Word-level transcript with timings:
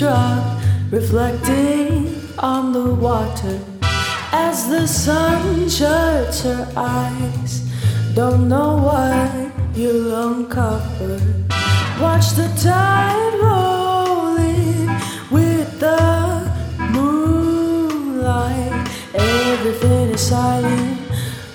raindrop 0.00 0.62
reflecting 0.90 2.14
on 2.38 2.72
the 2.72 2.94
water 2.94 3.60
as 4.32 4.68
the 4.68 4.86
sun 4.86 5.68
shuts 5.68 6.42
her 6.42 6.72
eyes. 6.76 7.68
Don't 8.14 8.48
know 8.48 8.76
why 8.76 9.50
you'll 9.74 10.14
uncover. 10.14 11.20
Watch 12.00 12.30
the 12.30 12.48
tide 12.62 13.34
roll 13.42 14.36
in 14.36 14.86
with 15.30 15.80
the 15.80 16.50
moonlight. 16.92 18.88
Everything 19.14 20.10
is 20.10 20.20
silent 20.20 20.98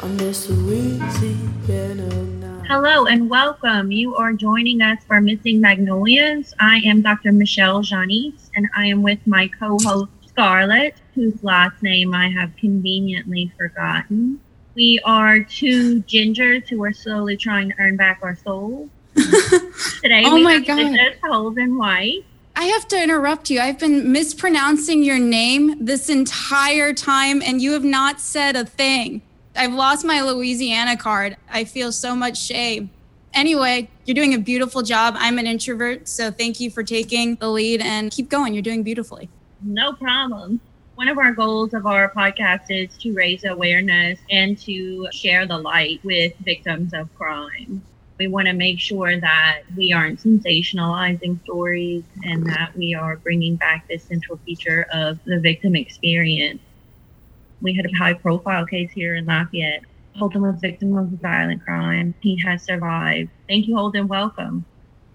on 0.04 0.18
this 0.18 0.50
Louisiana. 0.50 2.25
Hello 2.68 3.06
and 3.06 3.30
welcome. 3.30 3.92
You 3.92 4.16
are 4.16 4.34
joining 4.34 4.82
us 4.82 5.04
for 5.04 5.22
Missing 5.22 5.62
Magnolias. 5.62 6.52
I 6.60 6.78
am 6.78 7.04
Dr. 7.04 7.32
Michelle 7.32 7.84
Janice, 7.84 8.50
and 8.56 8.68
I 8.76 8.88
am 8.88 9.04
with 9.04 9.20
my 9.28 9.48
co-host 9.60 10.10
Scarlett, 10.28 10.96
whose 11.14 11.44
last 11.44 11.84
name 11.84 12.16
I 12.16 12.28
have 12.30 12.56
conveniently 12.58 13.52
forgotten. 13.56 14.40
We 14.74 15.00
are 15.06 15.42
two 15.42 16.02
gingers 16.04 16.68
who 16.68 16.84
are 16.84 16.92
slowly 16.92 17.38
trying 17.38 17.70
to 17.70 17.76
earn 17.78 17.98
back 17.98 18.22
our 18.24 18.36
souls. 18.36 18.90
Today 19.16 20.24
Oh 20.26 20.34
we 20.34 20.44
my 20.44 20.54
have 20.54 20.66
God. 20.66 20.98
Holden 21.24 21.78
White. 21.78 22.26
I 22.56 22.66
have 22.66 22.88
to 22.88 23.02
interrupt 23.02 23.52
you. 23.52 23.60
I've 23.60 23.78
been 23.78 24.12
mispronouncing 24.12 25.04
your 25.04 25.20
name 25.20 25.86
this 25.86 26.10
entire 26.10 26.94
time, 26.94 27.44
and 27.44 27.62
you 27.62 27.74
have 27.74 27.84
not 27.84 28.20
said 28.20 28.56
a 28.56 28.66
thing. 28.66 29.22
I've 29.56 29.74
lost 29.74 30.06
my 30.06 30.22
Louisiana 30.22 30.98
card. 30.98 31.38
I 31.50 31.64
feel 31.64 31.92
so 31.92 32.16
much 32.16 32.42
shame. 32.42 32.90
Anyway, 33.34 33.90
you're 34.06 34.16
doing 34.16 34.34
a 34.34 34.40
beautiful 34.40 34.82
job. 34.82 35.16
I'm 35.18 35.38
an 35.38 35.48
introvert, 35.48 36.08
so 36.08 36.32
thank 36.32 36.60
you 36.60 36.70
for 36.70 36.84
taking 36.84 37.36
the 37.36 37.50
lead 37.50 37.82
and 37.82 38.12
keep 38.12 38.30
going. 38.30 38.54
You're 38.54 38.64
doing 38.64 38.84
beautifully. 38.84 39.30
No 39.62 39.94
problem. 39.94 40.62
One 40.96 41.10
of 41.10 41.18
our 41.18 41.34
goals 41.34 41.74
of 41.74 41.86
our 41.86 42.10
podcast 42.12 42.68
is 42.70 42.96
to 43.00 43.14
raise 43.14 43.44
awareness 43.44 44.20
and 44.32 44.58
to 44.60 45.10
share 45.12 45.46
the 45.46 45.58
light 45.58 46.00
with 46.04 46.34
victims 46.38 46.94
of 46.94 47.14
crime. 47.16 47.82
We 48.18 48.28
want 48.28 48.48
to 48.48 48.54
make 48.54 48.80
sure 48.80 49.20
that 49.20 49.64
we 49.76 49.92
aren't 49.92 50.22
sensationalizing 50.22 51.44
stories 51.44 52.04
and 52.24 52.46
that 52.46 52.72
we 52.78 52.96
are 52.96 53.18
bringing 53.18 53.58
back 53.58 53.90
this 53.90 54.04
central 54.04 54.38
feature 54.46 54.88
of 54.94 55.20
the 55.26 55.40
victim 55.42 55.76
experience. 55.76 56.62
We 57.62 57.74
had 57.74 57.86
a 57.86 57.96
high 57.98 58.14
profile 58.14 58.66
case 58.66 58.92
here 58.92 59.16
in 59.16 59.26
Lafayette. 59.26 59.84
Holden 60.16 60.42
was 60.42 60.60
victim 60.62 60.98
of 60.98 61.12
a 61.12 61.16
violent 61.18 61.64
crime. 61.64 62.14
He 62.22 62.42
has 62.46 62.64
survived. 62.64 63.30
Thank 63.48 63.68
you, 63.68 63.76
Holden. 63.76 64.08
Welcome. 64.08 64.66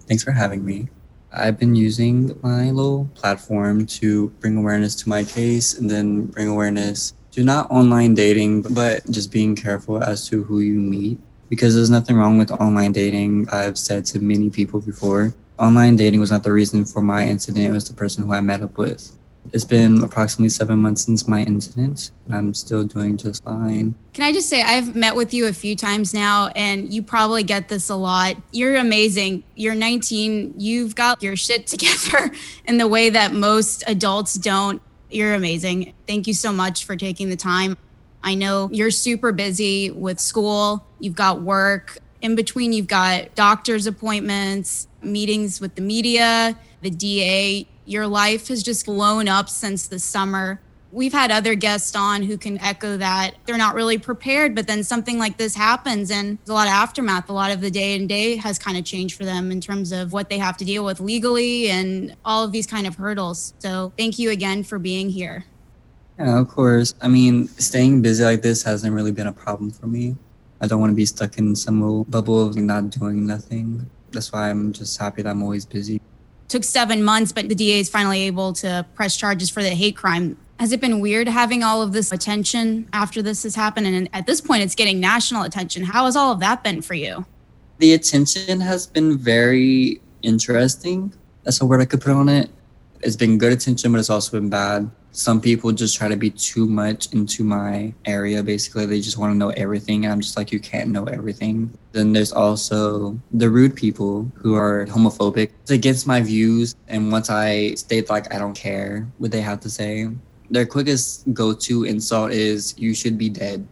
Thanks 0.07 0.23
for 0.23 0.33
having 0.33 0.65
me. 0.65 0.89
I've 1.33 1.59
been 1.59 1.75
using 1.75 2.39
my 2.43 2.71
little 2.71 3.09
platform 3.15 3.87
to 3.87 4.29
bring 4.41 4.57
awareness 4.57 4.95
to 4.97 5.09
my 5.09 5.23
case 5.25 5.79
and 5.79 5.89
then 5.89 6.27
bring 6.27 6.49
awareness 6.49 7.15
to 7.33 7.45
not 7.45 7.71
online 7.71 8.15
dating, 8.15 8.63
but 8.63 9.09
just 9.11 9.31
being 9.31 9.55
careful 9.55 10.03
as 10.03 10.29
to 10.29 10.43
who 10.43 10.61
you 10.61 10.75
meet. 10.75 11.19
Because 11.49 11.75
there's 11.75 11.91
nothing 11.91 12.17
wrong 12.17 12.39
with 12.39 12.51
online 12.51 12.93
dating. 12.93 13.49
I've 13.51 13.79
said 13.79 14.05
to 14.07 14.21
many 14.21 14.51
people 14.51 14.81
before, 14.81 15.33
online 15.59 15.97
dating 15.97 16.21
was 16.21 16.31
not 16.31 16.43
the 16.43 16.53
reason 16.53 16.85
for 16.85 17.03
my 17.03 17.27
incident, 17.27 17.67
it 17.67 17.73
was 17.73 17.89
the 17.89 17.95
person 17.95 18.25
who 18.25 18.33
I 18.33 18.41
met 18.41 18.63
up 18.63 18.77
with. 18.79 19.13
It's 19.53 19.65
been 19.65 20.03
approximately 20.03 20.49
seven 20.49 20.79
months 20.79 21.05
since 21.05 21.27
my 21.27 21.43
incident, 21.43 22.13
and 22.27 22.35
I'm 22.35 22.55
still 22.55 22.85
doing 22.85 23.17
just 23.17 23.43
fine. 23.43 23.95
Can 24.13 24.25
I 24.25 24.33
just 24.33 24.49
say, 24.49 24.63
I've 24.63 24.95
met 24.95 25.17
with 25.17 25.35
you 25.35 25.47
a 25.47 25.53
few 25.53 25.75
times 25.75 26.15
now, 26.15 26.49
and 26.55 26.93
you 26.93 27.03
probably 27.03 27.43
get 27.43 27.69
this 27.69 27.89
a 27.89 27.97
lot. 27.97 28.37
You're 28.53 28.77
amazing. 28.77 29.43
You're 29.57 29.75
19. 29.75 30.55
You've 30.57 30.95
got 30.95 31.23
your 31.23 31.37
shit 31.37 31.67
together 31.67 32.31
in 32.67 32.79
the 32.79 32.87
way 32.87 33.11
that 33.11 33.33
most 33.33 33.83
adults 33.87 34.35
don't. 34.35 34.81
You're 35.11 35.35
amazing. 35.35 35.95
Thank 36.07 36.27
you 36.27 36.35
so 36.35 36.53
much 36.53 36.85
for 36.85 36.97
taking 36.97 37.29
the 37.29 37.37
time. 37.37 37.77
I 38.23 38.35
know 38.35 38.69
you're 38.71 38.91
super 38.91 39.33
busy 39.33 39.91
with 39.91 40.21
school, 40.21 40.85
you've 40.99 41.15
got 41.15 41.43
work. 41.43 41.99
In 42.21 42.35
between, 42.35 42.75
you've 42.75 42.87
got 42.87 43.35
doctor's 43.35 43.87
appointments, 43.87 44.89
meetings 45.03 45.59
with 45.61 45.75
the 45.75 45.81
media, 45.81 46.57
the 46.83 46.91
DA. 46.91 47.67
Your 47.91 48.07
life 48.07 48.47
has 48.47 48.63
just 48.63 48.87
blown 48.87 49.27
up 49.27 49.49
since 49.49 49.89
the 49.89 49.99
summer. 49.99 50.61
We've 50.93 51.13
had 51.13 51.33
other 51.33 51.57
guests 51.57 51.97
on 51.97 52.23
who 52.23 52.39
can 52.39 52.57
echo 52.61 52.97
that. 52.97 53.35
They're 53.47 53.59
not 53.59 53.75
really 53.75 53.99
prepared, 53.99 54.55
but 54.55 54.69
then 54.69 54.85
something 54.85 55.19
like 55.19 55.39
this 55.39 55.57
happens 55.57 56.13
and 56.13 56.39
there's 56.39 56.51
a 56.51 56.55
lot 56.55 56.69
of 56.69 56.73
aftermath. 56.73 57.29
A 57.29 57.33
lot 57.33 57.51
of 57.51 57.61
the 57.61 57.71
day 57.71 57.97
and 57.97 58.09
day 58.09 58.37
has 58.37 58.61
kind 58.61 58.79
of 58.79 58.85
changed 58.85 59.17
for 59.17 59.25
them 59.25 59.51
in 59.51 59.61
terms 59.61 59.91
of 59.91 60.13
what 60.13 60.29
they 60.29 60.39
have 60.39 60.57
to 60.59 60.65
deal 60.65 60.85
with 60.85 61.01
legally 61.01 61.69
and 61.69 62.15
all 62.25 62.45
of 62.45 62.53
these 62.53 62.65
kind 62.65 62.87
of 62.87 62.95
hurdles. 62.95 63.55
So 63.59 63.93
thank 63.99 64.21
you 64.21 64.31
again 64.31 64.63
for 64.63 64.79
being 64.79 65.11
here. 65.11 65.45
Yeah, 66.17 66.39
of 66.39 66.47
course. 66.47 66.95
I 67.01 67.09
mean, 67.09 67.49
staying 67.49 68.03
busy 68.03 68.23
like 68.23 68.43
this 68.43 68.63
hasn't 68.63 68.95
really 68.95 69.11
been 69.11 69.27
a 69.27 69.33
problem 69.33 69.73
for 69.73 69.89
me. 69.89 70.17
I 70.61 70.69
don't 70.69 70.79
want 70.79 70.93
to 70.93 70.97
be 70.97 71.07
stuck 71.07 71.39
in 71.39 71.57
some 71.57 71.81
little 71.81 72.05
bubble 72.05 72.47
of 72.47 72.55
not 72.55 72.91
doing 72.91 73.27
nothing. 73.27 73.91
That's 74.13 74.31
why 74.31 74.49
I'm 74.49 74.73
just 74.73 74.97
happy 74.97 75.23
that 75.23 75.31
I'm 75.31 75.43
always 75.43 75.67
busy. 75.67 76.01
Took 76.51 76.65
seven 76.65 77.05
months, 77.05 77.31
but 77.31 77.49
the 77.49 77.55
DA 77.55 77.79
is 77.79 77.89
finally 77.89 78.23
able 78.23 78.53
to 78.55 78.85
press 78.97 79.17
charges 79.17 79.49
for 79.49 79.63
the 79.63 79.71
hate 79.71 79.97
crime. 79.97 80.37
Has 80.59 80.73
it 80.73 80.81
been 80.81 80.99
weird 80.99 81.29
having 81.29 81.63
all 81.63 81.81
of 81.81 81.93
this 81.93 82.11
attention 82.11 82.89
after 82.93 83.23
this 83.23 83.45
has 83.45 83.55
happened? 83.55 83.87
And 83.87 84.11
at 84.13 84.27
this 84.27 84.41
point, 84.41 84.65
it's 84.65 84.75
getting 84.75 84.99
national 84.99 85.45
attention. 85.45 85.85
How 85.85 86.07
has 86.07 86.17
all 86.17 86.33
of 86.33 86.41
that 86.41 86.65
been 86.65 86.83
for 86.83 86.95
you? 86.95 87.25
The 87.79 87.93
attention 87.93 88.61
has 88.63 88.85
been 88.85 89.17
very 89.17 90.01
interesting. 90.23 91.15
That's 91.45 91.61
a 91.61 91.67
word 91.67 91.81
I 91.81 91.85
could 91.85 92.01
put 92.01 92.13
on 92.13 92.29
it. 92.29 92.51
It's 93.01 93.15
been 93.15 93.39
good 93.39 93.53
attention, 93.53 93.93
but 93.93 93.99
it's 93.99 94.11
also 94.11 94.33
been 94.33 94.51
bad. 94.51 94.91
Some 95.13 95.41
people 95.41 95.73
just 95.73 95.97
try 95.97 96.09
to 96.09 96.17
be 96.17 96.31
too 96.31 96.67
much 96.67 97.13
into 97.13 97.43
my 97.43 97.93
area. 98.05 98.43
Basically, 98.43 98.87
they 98.87 99.01
just 99.01 99.19
want 99.19 99.33
to 99.33 99.37
know 99.37 99.51
everything. 99.51 100.07
I'm 100.07 100.21
just 100.21 100.37
like, 100.37 100.53
you 100.53 100.61
can't 100.61 100.91
know 100.91 101.05
everything. 101.05 101.77
Then 101.93 102.13
there's 102.13 102.33
also 102.33 103.19
the 103.33 103.51
rude 103.51 103.75
people 103.75 104.31
who 104.37 104.55
are 104.55 104.87
homophobic. 104.87 105.51
It's 105.63 105.73
against 105.73 106.07
my 106.07 106.21
views. 106.21 106.77
And 106.89 107.11
once 107.11 107.29
I 107.29 107.75
state, 107.75 108.09
like, 108.09 108.33
I 108.33 108.39
don't 108.39 108.55
care 108.55 109.09
what 109.19 109.33
they 109.33 109.41
have 109.41 109.61
to 109.61 109.71
say, 109.71 110.09
their 110.49 110.67
quickest 110.67 111.33
go 111.33 111.55
to 111.55 111.85
insult 111.85 112.33
is, 112.33 112.75
you 112.79 112.95
should 112.95 113.19
be 113.19 113.29
dead. 113.29 113.67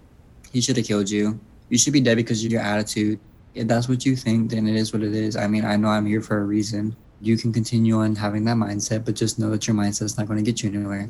He 0.52 0.60
should 0.60 0.76
have 0.76 0.86
killed 0.86 1.10
you. 1.10 1.38
You 1.68 1.78
should 1.78 1.92
be 1.92 2.00
dead 2.00 2.16
because 2.16 2.44
of 2.44 2.50
your 2.50 2.62
attitude. 2.62 3.20
If 3.54 3.66
that's 3.68 3.88
what 3.88 4.04
you 4.04 4.16
think, 4.16 4.50
then 4.50 4.66
it 4.66 4.76
is 4.76 4.92
what 4.92 5.02
it 5.02 5.14
is. 5.14 5.36
I 5.36 5.46
mean, 5.46 5.64
I 5.64 5.76
know 5.76 5.88
I'm 5.88 6.06
here 6.06 6.20
for 6.20 6.38
a 6.38 6.44
reason. 6.44 6.96
You 7.20 7.36
can 7.36 7.52
continue 7.52 7.96
on 7.98 8.14
having 8.14 8.44
that 8.44 8.56
mindset, 8.56 9.04
but 9.04 9.14
just 9.14 9.38
know 9.38 9.50
that 9.50 9.66
your 9.66 9.76
mindset's 9.76 10.16
not 10.16 10.26
going 10.26 10.42
to 10.42 10.48
get 10.48 10.62
you 10.62 10.70
anywhere. 10.70 11.08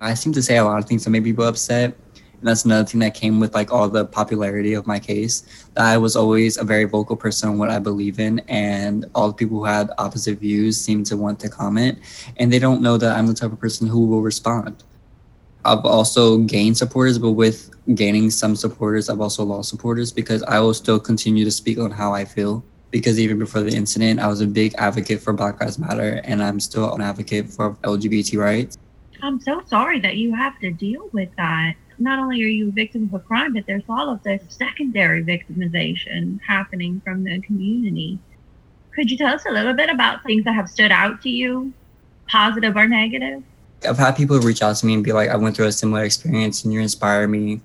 I 0.00 0.14
seem 0.14 0.32
to 0.34 0.42
say 0.42 0.58
a 0.58 0.64
lot 0.64 0.78
of 0.78 0.84
things 0.84 1.04
that 1.04 1.10
make 1.10 1.24
people 1.24 1.44
upset. 1.44 1.96
And 2.14 2.46
that's 2.46 2.64
another 2.64 2.86
thing 2.86 3.00
that 3.00 3.14
came 3.14 3.40
with 3.40 3.54
like 3.54 3.72
all 3.72 3.88
the 3.88 4.04
popularity 4.04 4.74
of 4.74 4.86
my 4.86 5.00
case. 5.00 5.42
That 5.74 5.86
I 5.86 5.98
was 5.98 6.14
always 6.14 6.56
a 6.56 6.62
very 6.62 6.84
vocal 6.84 7.16
person 7.16 7.48
on 7.48 7.58
what 7.58 7.68
I 7.70 7.80
believe 7.80 8.20
in, 8.20 8.38
and 8.46 9.06
all 9.14 9.28
the 9.28 9.34
people 9.34 9.58
who 9.58 9.64
had 9.64 9.90
opposite 9.98 10.38
views 10.38 10.80
seem 10.80 11.02
to 11.04 11.16
want 11.16 11.40
to 11.40 11.48
comment, 11.48 11.98
and 12.36 12.52
they 12.52 12.60
don't 12.60 12.80
know 12.80 12.96
that 12.96 13.16
I'm 13.16 13.26
the 13.26 13.34
type 13.34 13.50
of 13.50 13.58
person 13.58 13.88
who 13.88 14.06
will 14.06 14.22
respond. 14.22 14.84
I've 15.64 15.84
also 15.84 16.38
gained 16.38 16.78
supporters, 16.78 17.18
but 17.18 17.32
with 17.32 17.70
gaining 17.96 18.30
some 18.30 18.54
supporters, 18.54 19.08
I've 19.08 19.20
also 19.20 19.42
lost 19.42 19.68
supporters 19.68 20.12
because 20.12 20.44
I 20.44 20.60
will 20.60 20.74
still 20.74 21.00
continue 21.00 21.44
to 21.44 21.50
speak 21.50 21.78
on 21.78 21.90
how 21.90 22.14
I 22.14 22.24
feel. 22.24 22.62
Because 22.90 23.20
even 23.20 23.38
before 23.38 23.62
the 23.62 23.74
incident, 23.74 24.18
I 24.20 24.28
was 24.28 24.40
a 24.40 24.46
big 24.46 24.74
advocate 24.78 25.20
for 25.20 25.32
Black 25.32 25.60
Lives 25.60 25.78
Matter, 25.78 26.20
and 26.24 26.42
I'm 26.42 26.58
still 26.58 26.94
an 26.94 27.02
advocate 27.02 27.50
for 27.50 27.74
LGBT 27.82 28.38
rights. 28.38 28.78
I'm 29.22 29.40
so 29.40 29.62
sorry 29.66 30.00
that 30.00 30.16
you 30.16 30.34
have 30.34 30.58
to 30.60 30.70
deal 30.70 31.08
with 31.12 31.28
that. 31.36 31.74
Not 31.98 32.18
only 32.18 32.42
are 32.44 32.46
you 32.46 32.68
a 32.68 32.72
victim 32.72 33.04
of 33.04 33.14
a 33.14 33.18
crime, 33.18 33.54
but 33.54 33.66
there's 33.66 33.82
all 33.88 34.08
of 34.08 34.22
this 34.22 34.42
secondary 34.48 35.24
victimization 35.24 36.38
happening 36.46 37.02
from 37.04 37.24
the 37.24 37.40
community. 37.40 38.18
Could 38.94 39.10
you 39.10 39.18
tell 39.18 39.34
us 39.34 39.44
a 39.46 39.50
little 39.50 39.74
bit 39.74 39.90
about 39.90 40.22
things 40.22 40.44
that 40.44 40.54
have 40.54 40.68
stood 40.68 40.92
out 40.92 41.20
to 41.22 41.28
you, 41.28 41.72
positive 42.28 42.76
or 42.76 42.86
negative? 42.86 43.42
I've 43.86 43.98
had 43.98 44.16
people 44.16 44.38
reach 44.40 44.62
out 44.62 44.76
to 44.76 44.86
me 44.86 44.94
and 44.94 45.04
be 45.04 45.12
like, 45.12 45.30
I 45.30 45.36
went 45.36 45.56
through 45.56 45.66
a 45.66 45.72
similar 45.72 46.04
experience 46.04 46.64
and 46.64 46.72
you 46.72 46.80
inspire 46.80 47.28
me. 47.28 47.60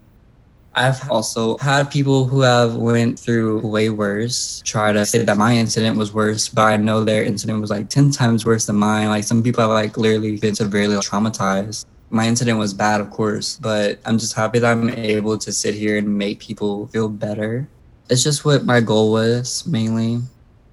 I've 0.76 1.10
also 1.12 1.58
had 1.60 1.92
people 1.92 2.26
who 2.26 2.42
have 2.42 2.76
went 2.76 3.20
through 3.20 3.60
way 3.60 3.90
worse 3.90 4.62
try 4.66 4.92
to 4.92 5.06
say 5.06 5.24
that 5.24 5.38
my 5.38 5.56
incident 5.56 5.98
was 5.98 6.14
worse, 6.14 6.50
but 6.50 6.64
I 6.64 6.78
know 6.78 7.04
their 7.04 7.24
incident 7.24 7.62
was 7.62 7.70
like 7.70 7.90
10 7.90 8.10
times 8.12 8.44
worse 8.44 8.66
than 8.66 8.78
mine. 8.78 9.10
Like 9.10 9.24
some 9.24 9.44
people 9.44 9.62
have 9.62 9.70
like 9.70 9.98
literally 9.98 10.38
been 10.38 10.56
severely 10.56 10.96
traumatized. 10.96 11.86
My 12.10 12.28
incident 12.28 12.58
was 12.58 12.74
bad, 12.74 13.02
of 13.02 13.12
course, 13.12 13.60
but 13.62 14.00
I'm 14.06 14.18
just 14.18 14.34
happy 14.34 14.60
that 14.60 14.72
I'm 14.72 14.90
able 14.90 15.38
to 15.38 15.52
sit 15.52 15.76
here 15.76 15.98
and 15.98 16.18
make 16.18 16.40
people 16.40 16.88
feel 16.88 17.08
better. 17.08 17.68
It's 18.10 18.24
just 18.24 18.44
what 18.44 18.66
my 18.66 18.82
goal 18.82 19.12
was 19.12 19.66
mainly, 19.68 20.22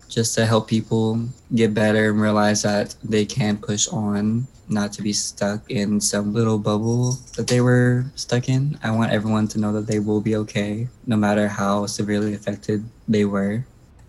just 0.09 0.35
to 0.37 0.47
help 0.47 0.69
people 0.69 1.29
get 1.55 1.75
better 1.75 2.11
and 2.11 2.21
realize 2.21 2.63
that 2.63 2.95
they 3.03 3.27
can 3.27 3.59
push 3.59 3.87
on 3.89 4.47
not 4.71 4.93
to 4.95 5.03
be 5.03 5.13
stuck 5.13 5.71
in 5.71 6.01
some 6.01 6.33
little 6.33 6.59
bubble 6.59 7.19
that 7.37 7.49
they 7.49 7.61
were 7.61 8.07
stuck 8.15 8.49
in. 8.49 8.79
I 8.83 8.91
want 8.91 9.13
everyone 9.13 9.49
to 9.49 9.61
know 9.61 9.73
that 9.73 9.87
they 9.87 9.99
will 9.99 10.21
be 10.21 10.37
okay, 10.37 10.89
no 11.07 11.17
matter 11.17 11.49
how 11.49 11.87
severely 11.87 12.35
affected 12.35 12.85
they 13.09 13.25
were. 13.25 13.65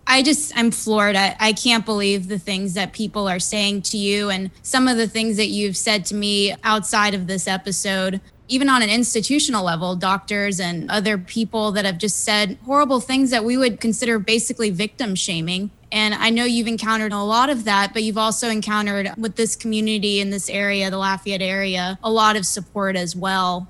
I 0.06 0.22
just, 0.22 0.52
I'm 0.56 0.70
floored. 0.70 1.16
I, 1.16 1.36
I 1.38 1.52
can't 1.52 1.86
believe 1.86 2.28
the 2.28 2.38
things 2.38 2.74
that 2.74 2.92
people 2.92 3.28
are 3.28 3.38
saying 3.38 3.82
to 3.82 3.96
you 3.96 4.30
and 4.30 4.50
some 4.62 4.88
of 4.88 4.96
the 4.96 5.06
things 5.06 5.36
that 5.36 5.46
you've 5.46 5.76
said 5.76 6.04
to 6.06 6.14
me 6.14 6.54
outside 6.64 7.14
of 7.14 7.26
this 7.26 7.46
episode 7.46 8.20
even 8.52 8.68
on 8.68 8.82
an 8.82 8.90
institutional 8.90 9.64
level, 9.64 9.96
doctors 9.96 10.60
and 10.60 10.90
other 10.90 11.16
people 11.16 11.72
that 11.72 11.86
have 11.86 11.96
just 11.96 12.22
said 12.22 12.58
horrible 12.66 13.00
things 13.00 13.30
that 13.30 13.44
we 13.44 13.56
would 13.56 13.80
consider 13.80 14.18
basically 14.18 14.68
victim 14.68 15.14
shaming. 15.14 15.70
And 15.92 16.14
I 16.14 16.30
know 16.30 16.44
you've 16.44 16.66
encountered 16.66 17.12
a 17.12 17.18
lot 17.18 17.50
of 17.50 17.64
that, 17.64 17.92
but 17.92 18.02
you've 18.02 18.18
also 18.18 18.48
encountered 18.48 19.12
with 19.18 19.36
this 19.36 19.54
community 19.54 20.20
in 20.20 20.30
this 20.30 20.48
area, 20.48 20.90
the 20.90 20.96
Lafayette 20.96 21.42
area, 21.42 21.98
a 22.02 22.10
lot 22.10 22.34
of 22.34 22.46
support 22.46 22.96
as 22.96 23.14
well. 23.14 23.68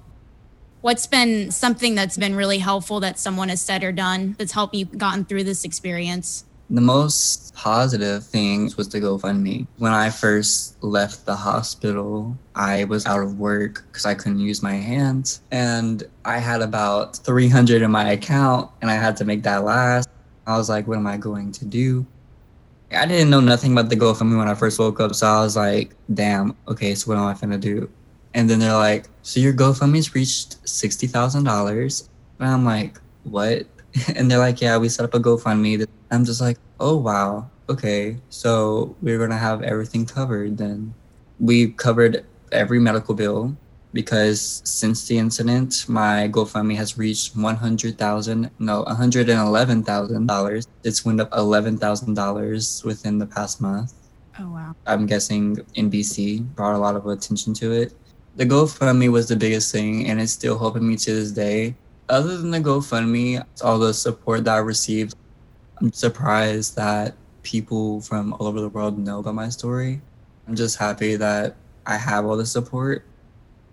What's 0.82 1.06
been 1.06 1.50
something 1.50 1.96
that's 1.96 2.16
been 2.16 2.36
really 2.36 2.58
helpful 2.58 3.00
that 3.00 3.18
someone 3.18 3.48
has 3.48 3.60
said 3.60 3.82
or 3.82 3.90
done 3.90 4.36
that's 4.38 4.52
helped 4.52 4.74
you 4.74 4.84
gotten 4.84 5.24
through 5.24 5.44
this 5.44 5.64
experience? 5.64 6.44
The 6.70 6.80
most 6.80 7.54
positive 7.54 8.24
thing 8.24 8.72
was 8.76 8.88
the 8.88 9.00
GoFundMe. 9.00 9.66
When 9.78 9.92
I 9.92 10.08
first 10.10 10.82
left 10.82 11.26
the 11.26 11.36
hospital, 11.36 12.38
I 12.54 12.84
was 12.84 13.04
out 13.04 13.22
of 13.22 13.38
work 13.38 13.84
because 13.88 14.06
I 14.06 14.14
couldn't 14.14 14.38
use 14.38 14.62
my 14.62 14.74
hands. 14.74 15.42
And 15.50 16.04
I 16.24 16.38
had 16.38 16.62
about 16.62 17.16
300 17.16 17.82
in 17.82 17.90
my 17.90 18.12
account 18.12 18.70
and 18.80 18.90
I 18.90 18.94
had 18.94 19.16
to 19.18 19.24
make 19.24 19.42
that 19.42 19.64
last. 19.64 20.08
I 20.46 20.56
was 20.56 20.68
like, 20.68 20.86
what 20.86 20.98
am 20.98 21.06
I 21.06 21.16
going 21.16 21.52
to 21.52 21.64
do? 21.64 22.06
I 22.92 23.06
didn't 23.06 23.30
know 23.30 23.40
nothing 23.40 23.72
about 23.72 23.88
the 23.88 23.96
GoFundMe 23.96 24.36
when 24.36 24.48
I 24.48 24.54
first 24.54 24.78
woke 24.78 25.00
up. 25.00 25.14
So 25.14 25.26
I 25.26 25.40
was 25.40 25.56
like, 25.56 25.94
damn, 26.12 26.56
okay, 26.68 26.94
so 26.94 27.10
what 27.10 27.18
am 27.18 27.52
I 27.52 27.56
to 27.56 27.58
do? 27.58 27.90
And 28.34 28.48
then 28.48 28.58
they're 28.58 28.76
like, 28.76 29.08
so 29.22 29.40
your 29.40 29.52
GoFundMe's 29.52 30.14
reached 30.14 30.62
$60,000. 30.64 32.08
And 32.38 32.48
I'm 32.48 32.64
like, 32.64 32.98
what? 33.24 33.66
and 34.16 34.30
they're 34.30 34.38
like, 34.38 34.60
yeah, 34.60 34.76
we 34.78 34.88
set 34.88 35.04
up 35.04 35.14
a 35.14 35.20
GoFundMe. 35.20 35.86
I'm 36.10 36.24
just 36.24 36.40
like, 36.40 36.58
oh 36.80 36.96
wow, 36.96 37.48
okay, 37.68 38.16
so 38.28 38.94
we're 39.00 39.18
gonna 39.18 39.38
have 39.38 39.62
everything 39.62 40.04
covered 40.04 40.58
then. 40.58 40.94
We 41.40 41.72
covered 41.72 42.24
every 42.50 42.78
medical 42.78 43.14
bill 43.14 43.56
because 43.92 44.62
since 44.64 45.06
the 45.06 45.18
incident, 45.18 45.84
my 45.88 46.28
GoFundMe 46.28 46.76
has 46.76 46.98
reached 46.98 47.36
one 47.36 47.56
hundred 47.56 47.98
thousand, 47.98 48.50
no, 48.58 48.82
one 48.82 48.96
hundred 48.96 49.28
and 49.28 49.40
eleven 49.40 49.82
thousand 49.82 50.26
dollars. 50.26 50.66
It's 50.84 51.04
went 51.04 51.20
up 51.20 51.30
eleven 51.36 51.78
thousand 51.78 52.14
dollars 52.14 52.82
within 52.84 53.18
the 53.18 53.26
past 53.26 53.60
month. 53.60 53.92
Oh 54.38 54.50
wow! 54.50 54.74
I'm 54.86 55.06
guessing 55.06 55.56
NBC 55.76 56.42
brought 56.54 56.74
a 56.74 56.78
lot 56.78 56.96
of 56.96 57.06
attention 57.06 57.54
to 57.54 57.72
it. 57.72 57.92
The 58.36 58.46
GoFundMe 58.46 59.10
was 59.10 59.28
the 59.28 59.36
biggest 59.36 59.72
thing, 59.72 60.08
and 60.08 60.20
it's 60.20 60.32
still 60.32 60.58
helping 60.58 60.88
me 60.88 60.96
to 60.96 61.14
this 61.14 61.32
day 61.32 61.74
other 62.12 62.36
than 62.36 62.50
the 62.50 62.60
GoFundMe, 62.60 63.44
all 63.62 63.78
the 63.78 63.94
support 63.94 64.44
that 64.44 64.54
I 64.54 64.58
received, 64.58 65.14
I'm 65.80 65.92
surprised 65.92 66.76
that 66.76 67.14
people 67.42 68.02
from 68.02 68.34
all 68.34 68.46
over 68.46 68.60
the 68.60 68.68
world 68.68 68.98
know 68.98 69.20
about 69.20 69.34
my 69.34 69.48
story. 69.48 70.00
I'm 70.46 70.54
just 70.54 70.76
happy 70.76 71.16
that 71.16 71.56
I 71.86 71.96
have 71.96 72.26
all 72.26 72.36
the 72.36 72.46
support. 72.46 73.04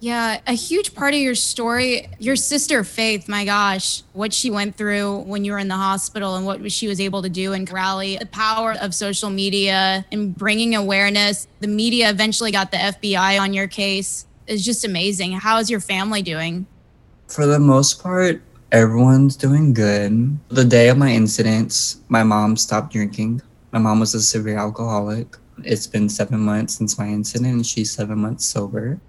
Yeah, 0.02 0.40
a 0.48 0.54
huge 0.54 0.96
part 0.96 1.14
of 1.14 1.20
your 1.20 1.36
story, 1.36 2.08
your 2.20 2.38
sister 2.38 2.86
Faith, 2.86 3.28
my 3.28 3.44
gosh, 3.44 4.04
what 4.14 4.32
she 4.32 4.50
went 4.50 4.76
through 4.76 5.20
when 5.20 5.44
you 5.44 5.52
were 5.52 5.60
in 5.60 5.68
the 5.68 5.76
hospital 5.76 6.36
and 6.36 6.46
what 6.46 6.72
she 6.72 6.88
was 6.88 7.02
able 7.02 7.22
to 7.22 7.30
do 7.30 7.52
and 7.52 7.70
rally, 7.70 8.16
the 8.16 8.26
power 8.26 8.76
of 8.82 8.96
social 8.96 9.30
media 9.30 10.06
and 10.12 10.38
bringing 10.38 10.74
awareness. 10.74 11.48
The 11.60 11.68
media 11.68 12.10
eventually 12.10 12.52
got 12.52 12.72
the 12.72 12.78
FBI 12.78 13.42
on 13.42 13.54
your 13.54 13.68
case. 13.68 14.26
It's 14.48 14.64
just 14.64 14.86
amazing. 14.86 15.34
How 15.34 15.58
is 15.58 15.70
your 15.70 15.82
family 15.82 16.22
doing? 16.22 16.66
For 17.28 17.46
the 17.46 17.60
most 17.60 18.02
part, 18.02 18.42
everyone's 18.72 19.36
doing 19.36 19.74
good. 19.74 20.40
The 20.48 20.66
day 20.66 20.88
of 20.88 20.98
my 20.98 21.12
incidents, 21.12 21.98
my 22.08 22.24
mom 22.24 22.56
stopped 22.56 22.94
drinking. 22.94 23.42
My 23.74 23.80
mom 23.80 24.00
was 24.00 24.16
a 24.16 24.22
severe 24.22 24.58
alcoholic. 24.58 25.36
It's 25.64 25.88
been 25.88 26.08
seven 26.08 26.40
months 26.40 26.76
since 26.76 26.98
my 26.98 27.08
incident, 27.08 27.54
and 27.54 27.68
she's 27.68 27.92
seven 27.92 28.20
months 28.20 28.46
sober. 28.46 29.00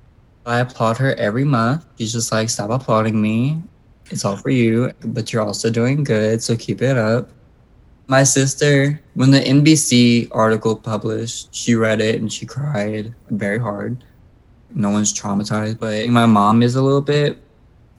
I 0.47 0.61
applaud 0.61 0.97
her 0.99 1.15
every 1.15 1.45
month. 1.45 1.85
She's 1.99 2.13
just 2.13 2.33
like, 2.33 2.51
stop 2.51 2.71
applauding 2.71 3.21
me. 3.21 3.63
It's 4.11 4.25
all 4.25 4.37
for 4.37 4.51
you, 4.51 4.93
but 5.05 5.33
you're 5.33 5.43
also 5.43 5.71
doing 5.71 6.03
good, 6.03 6.43
so 6.43 6.57
keep 6.57 6.83
it 6.83 6.97
up. 6.97 7.31
My 8.09 8.25
sister, 8.25 9.01
when 9.15 9.31
the 9.31 9.39
NBC 9.39 10.29
article 10.33 10.75
published, 10.75 11.55
she 11.55 11.77
read 11.77 12.01
it 12.01 12.21
and 12.21 12.33
she 12.33 12.45
cried 12.45 13.15
very 13.31 13.59
hard. 13.59 14.03
No 14.75 14.91
one's 14.91 15.13
traumatized, 15.13 15.79
but 15.79 16.09
my 16.09 16.27
mom 16.27 16.63
is 16.63 16.75
a 16.75 16.83
little 16.83 17.01
bit 17.03 17.41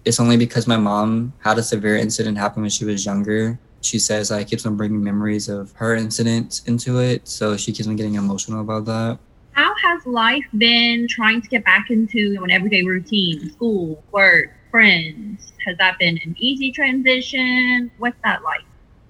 it's 0.06 0.20
only 0.20 0.38
because 0.38 0.68
my 0.68 0.78
mom 0.78 1.34
had 1.40 1.58
a 1.58 1.64
severe 1.64 1.96
incident 1.96 2.38
happen 2.38 2.62
when 2.62 2.70
she 2.70 2.86
was 2.86 3.06
younger. 3.06 3.60
She 3.82 4.00
says 4.00 4.32
I 4.32 4.44
keeps 4.44 4.66
on 4.66 4.76
bringing 4.76 5.04
memories 5.04 5.50
of 5.50 5.72
her 5.74 5.96
incident 5.96 6.62
into 6.66 7.00
it, 7.00 7.28
so 7.28 7.58
she 7.58 7.72
keeps 7.72 7.88
on 7.88 7.96
getting 7.96 8.16
emotional 8.16 8.62
about 8.62 8.86
that. 8.86 9.20
How 9.53 9.74
has 9.75 10.06
life 10.06 10.45
been 10.57 11.07
trying 11.07 11.42
to 11.42 11.48
get 11.48 11.63
back 11.65 11.89
into 11.89 12.39
an 12.44 12.51
everyday 12.51 12.83
routine, 12.83 13.50
school, 13.51 14.03
work, 14.12 14.51
friends? 14.69 15.53
Has 15.65 15.77
that 15.77 16.00
been 16.00 16.19
an 16.25 16.36
easy 16.39 16.71
transition? 16.71 17.92
What's 17.98 18.18
that 18.24 18.44
like? 18.44 18.62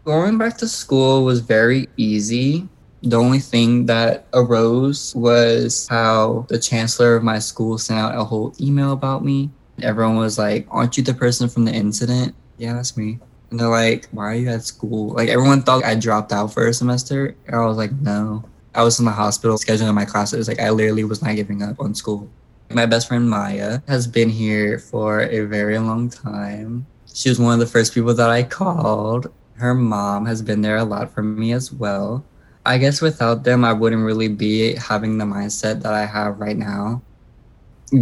Going 0.06 0.38
back 0.38 0.58
to 0.58 0.68
school 0.68 1.24
was 1.24 1.40
very 1.42 1.88
easy. 1.98 2.68
The 3.04 3.18
only 3.18 3.40
thing 3.40 3.86
that 3.86 4.28
arose 4.34 5.16
was 5.16 5.88
how 5.88 6.46
the 6.50 6.60
chancellor 6.60 7.16
of 7.16 7.24
my 7.24 7.40
school 7.40 7.78
sent 7.78 8.00
out 8.00 8.18
a 8.18 8.24
whole 8.24 8.54
email 8.60 8.92
about 8.92 9.24
me 9.24 9.52
everyone 9.84 10.18
was 10.18 10.38
like, 10.38 10.68
Aren't 10.70 10.98
you 10.98 11.04
the 11.04 11.14
person 11.14 11.50
from 11.50 11.66
the 11.66 11.74
incident? 11.74 12.36
Yeah, 12.58 12.74
that's 12.74 12.98
me. 12.98 13.20
And 13.50 13.60
they're 13.60 13.70
like, 13.70 14.08
Why 14.12 14.26
are 14.26 14.36
you 14.36 14.50
at 14.50 14.64
school? 14.64 15.10
Like, 15.10 15.30
everyone 15.30 15.62
thought 15.64 15.84
I 15.84 15.96
dropped 15.96 16.32
out 16.32 16.54
for 16.54 16.68
a 16.68 16.74
semester. 16.74 17.36
And 17.48 17.56
I 17.56 17.66
was 17.66 17.78
like, 17.78 17.92
No. 17.94 18.44
I 18.74 18.84
was 18.84 19.00
in 19.00 19.06
the 19.06 19.12
hospital 19.12 19.58
scheduling 19.58 19.94
my 19.94 20.06
classes. 20.06 20.48
Like, 20.48 20.60
I 20.60 20.70
literally 20.70 21.04
was 21.04 21.22
not 21.22 21.36
giving 21.36 21.62
up 21.62 21.80
on 21.80 21.94
school. 21.94 22.30
My 22.70 22.86
best 22.86 23.08
friend 23.08 23.30
Maya 23.30 23.82
has 23.88 24.08
been 24.08 24.30
here 24.30 24.80
for 24.80 25.22
a 25.22 25.42
very 25.42 25.78
long 25.78 26.10
time. 26.10 26.86
She 27.14 27.30
was 27.30 27.40
one 27.40 27.54
of 27.54 27.60
the 27.60 27.66
first 27.66 27.94
people 27.94 28.14
that 28.14 28.30
I 28.30 28.44
called. 28.44 29.32
Her 29.56 29.74
mom 29.74 30.26
has 30.26 30.42
been 30.42 30.62
there 30.62 30.78
a 30.78 30.86
lot 30.86 31.12
for 31.12 31.22
me 31.22 31.52
as 31.52 31.74
well. 31.74 32.24
I 32.66 32.78
guess 32.78 33.02
without 33.02 33.44
them, 33.44 33.66
I 33.66 33.74
wouldn't 33.74 34.06
really 34.06 34.30
be 34.30 34.76
having 34.76 35.18
the 35.18 35.26
mindset 35.26 35.82
that 35.82 35.94
I 35.94 36.06
have 36.06 36.40
right 36.40 36.58
now 36.58 37.02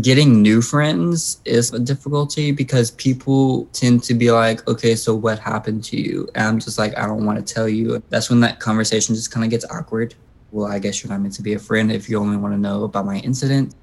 getting 0.02 0.42
new 0.42 0.62
friends 0.62 1.42
is 1.46 1.74
a 1.74 1.80
difficulty 1.80 2.52
because 2.52 2.92
people 2.92 3.66
tend 3.74 4.04
to 4.04 4.14
be 4.14 4.32
like, 4.32 4.68
okay, 4.68 4.96
so 4.96 5.16
what 5.16 5.40
happened 5.40 5.84
to 5.86 6.00
you? 6.00 6.30
And 6.36 6.46
I'm 6.46 6.60
just 6.60 6.78
like, 6.78 6.96
I 6.98 7.08
don't 7.08 7.26
want 7.26 7.46
to 7.46 7.54
tell 7.54 7.68
you. 7.68 8.02
That's 8.10 8.30
when 8.30 8.40
that 8.42 8.60
conversation 8.60 9.16
just 9.16 9.32
kind 9.32 9.44
of 9.44 9.50
gets 9.50 9.66
awkward. 9.72 10.14
Well, 10.52 10.72
I 10.72 10.80
guess 10.80 11.04
you're 11.04 11.12
not 11.12 11.22
meant 11.22 11.34
to 11.36 11.42
be 11.42 11.54
a 11.54 11.60
friend 11.60 11.92
if 11.92 12.10
you 12.10 12.20
only 12.20 12.38
want 12.38 12.54
to 12.54 12.58
know 12.60 12.84
about 12.84 13.06
my 13.06 13.18
incident. 13.18 13.76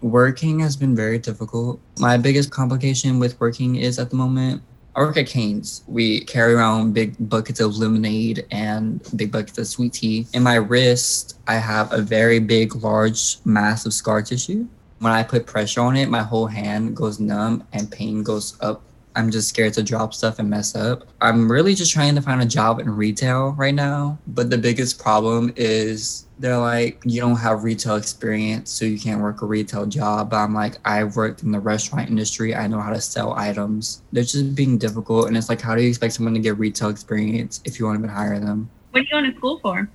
Working 0.00 0.60
has 0.60 0.76
been 0.76 0.94
very 0.94 1.18
difficult. 1.18 1.80
My 1.98 2.16
biggest 2.16 2.50
complication 2.50 3.18
with 3.18 3.38
working 3.40 3.76
is 3.76 3.98
at 3.98 4.10
the 4.10 4.16
moment, 4.16 4.62
I 4.94 5.00
work 5.00 5.16
at 5.18 5.26
Cane's. 5.26 5.82
We 5.86 6.20
carry 6.24 6.54
around 6.54 6.94
big 6.94 7.16
buckets 7.28 7.60
of 7.60 7.76
lemonade 7.76 8.46
and 8.50 9.02
big 9.14 9.30
buckets 9.30 9.58
of 9.58 9.66
sweet 9.66 9.92
tea. 9.92 10.26
In 10.32 10.42
my 10.42 10.54
wrist, 10.54 11.38
I 11.46 11.56
have 11.56 11.92
a 11.92 12.00
very 12.00 12.38
big, 12.38 12.74
large, 12.76 13.36
massive 13.44 13.92
scar 13.92 14.22
tissue 14.22 14.66
when 14.98 15.12
I 15.12 15.22
put 15.22 15.46
pressure 15.46 15.80
on 15.80 15.96
it, 15.96 16.08
my 16.08 16.22
whole 16.22 16.46
hand 16.46 16.96
goes 16.96 17.20
numb 17.20 17.66
and 17.72 17.90
pain 17.90 18.22
goes 18.22 18.56
up. 18.60 18.82
I'm 19.16 19.30
just 19.30 19.48
scared 19.48 19.72
to 19.74 19.82
drop 19.82 20.12
stuff 20.12 20.38
and 20.38 20.50
mess 20.50 20.76
up. 20.76 21.08
I'm 21.22 21.50
really 21.50 21.74
just 21.74 21.92
trying 21.92 22.14
to 22.14 22.22
find 22.22 22.42
a 22.42 22.46
job 22.46 22.80
in 22.80 22.90
retail 22.90 23.52
right 23.52 23.74
now. 23.74 24.18
But 24.26 24.50
the 24.50 24.58
biggest 24.58 24.98
problem 24.98 25.54
is 25.56 26.26
they're 26.38 26.58
like, 26.58 27.00
you 27.04 27.20
don't 27.20 27.36
have 27.36 27.64
retail 27.64 27.96
experience, 27.96 28.70
so 28.70 28.84
you 28.84 29.00
can't 29.00 29.22
work 29.22 29.40
a 29.40 29.46
retail 29.46 29.86
job. 29.86 30.30
But 30.30 30.36
I'm 30.36 30.54
like, 30.54 30.76
I've 30.84 31.16
worked 31.16 31.42
in 31.42 31.50
the 31.50 31.58
restaurant 31.58 32.10
industry. 32.10 32.54
I 32.54 32.66
know 32.66 32.78
how 32.78 32.92
to 32.92 33.00
sell 33.00 33.32
items. 33.32 34.02
They're 34.12 34.22
just 34.22 34.54
being 34.54 34.76
difficult. 34.76 35.28
And 35.28 35.36
it's 35.36 35.48
like, 35.48 35.62
how 35.62 35.74
do 35.74 35.82
you 35.82 35.88
expect 35.88 36.12
someone 36.12 36.34
to 36.34 36.40
get 36.40 36.58
retail 36.58 36.90
experience 36.90 37.62
if 37.64 37.78
you 37.78 37.86
won't 37.86 37.98
even 37.98 38.10
hire 38.10 38.38
them? 38.38 38.68
What 38.90 39.00
are 39.00 39.02
you 39.04 39.10
going 39.10 39.32
to 39.32 39.36
school 39.38 39.58
for? 39.60 39.88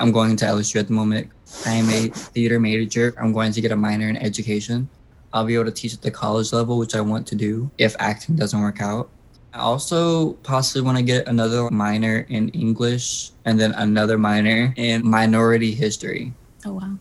I'm 0.00 0.10
going 0.10 0.34
to 0.34 0.44
LSU 0.44 0.80
at 0.80 0.88
the 0.88 0.92
moment. 0.92 1.30
I 1.64 1.74
am 1.74 1.88
a 1.90 2.08
theater 2.08 2.58
major. 2.58 3.14
I'm 3.20 3.32
going 3.32 3.52
to 3.52 3.60
get 3.60 3.70
a 3.70 3.76
minor 3.76 4.08
in 4.08 4.16
education. 4.16 4.88
I'll 5.34 5.44
be 5.44 5.54
able 5.54 5.64
to 5.64 5.72
teach 5.72 5.92
at 5.92 6.00
the 6.00 6.12
college 6.12 6.52
level, 6.52 6.78
which 6.78 6.94
I 6.94 7.00
want 7.00 7.26
to 7.26 7.34
do 7.34 7.70
if 7.76 7.96
acting 7.98 8.36
doesn't 8.36 8.60
work 8.60 8.80
out. 8.80 9.10
I 9.52 9.58
also 9.58 10.34
possibly 10.44 10.82
want 10.82 10.96
to 10.96 11.04
get 11.04 11.26
another 11.26 11.68
minor 11.70 12.24
in 12.28 12.48
English 12.50 13.32
and 13.44 13.58
then 13.58 13.72
another 13.72 14.16
minor 14.16 14.72
in 14.76 15.06
minority 15.06 15.74
history. 15.74 16.32
Oh, 16.64 16.74
wow. 16.74 16.96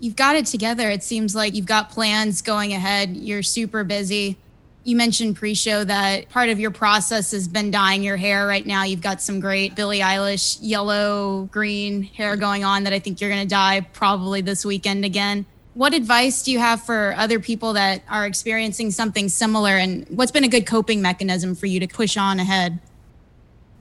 You've 0.00 0.16
got 0.16 0.36
it 0.36 0.46
together. 0.46 0.90
It 0.90 1.02
seems 1.02 1.34
like 1.34 1.54
you've 1.54 1.66
got 1.66 1.90
plans 1.90 2.42
going 2.42 2.72
ahead. 2.72 3.16
You're 3.16 3.42
super 3.42 3.84
busy. 3.84 4.38
You 4.84 4.96
mentioned 4.96 5.36
pre 5.36 5.54
show 5.54 5.84
that 5.84 6.28
part 6.30 6.48
of 6.48 6.60
your 6.60 6.70
process 6.70 7.32
has 7.32 7.48
been 7.48 7.70
dyeing 7.70 8.02
your 8.02 8.16
hair 8.16 8.46
right 8.46 8.64
now. 8.64 8.84
You've 8.84 9.00
got 9.00 9.20
some 9.20 9.40
great 9.40 9.74
Billie 9.74 10.00
Eilish 10.00 10.58
yellow 10.60 11.48
green 11.50 12.02
hair 12.02 12.36
going 12.36 12.64
on 12.64 12.84
that 12.84 12.92
I 12.92 12.98
think 12.98 13.20
you're 13.20 13.30
going 13.30 13.42
to 13.42 13.48
dye 13.48 13.80
probably 13.80 14.42
this 14.42 14.64
weekend 14.64 15.04
again. 15.04 15.46
What 15.76 15.92
advice 15.92 16.42
do 16.42 16.50
you 16.50 16.58
have 16.58 16.82
for 16.82 17.14
other 17.18 17.38
people 17.38 17.74
that 17.74 18.00
are 18.08 18.24
experiencing 18.24 18.90
something 18.90 19.28
similar? 19.28 19.72
And 19.72 20.06
what's 20.08 20.32
been 20.32 20.42
a 20.42 20.48
good 20.48 20.66
coping 20.66 21.02
mechanism 21.02 21.54
for 21.54 21.66
you 21.66 21.80
to 21.80 21.86
push 21.86 22.16
on 22.16 22.40
ahead? 22.40 22.78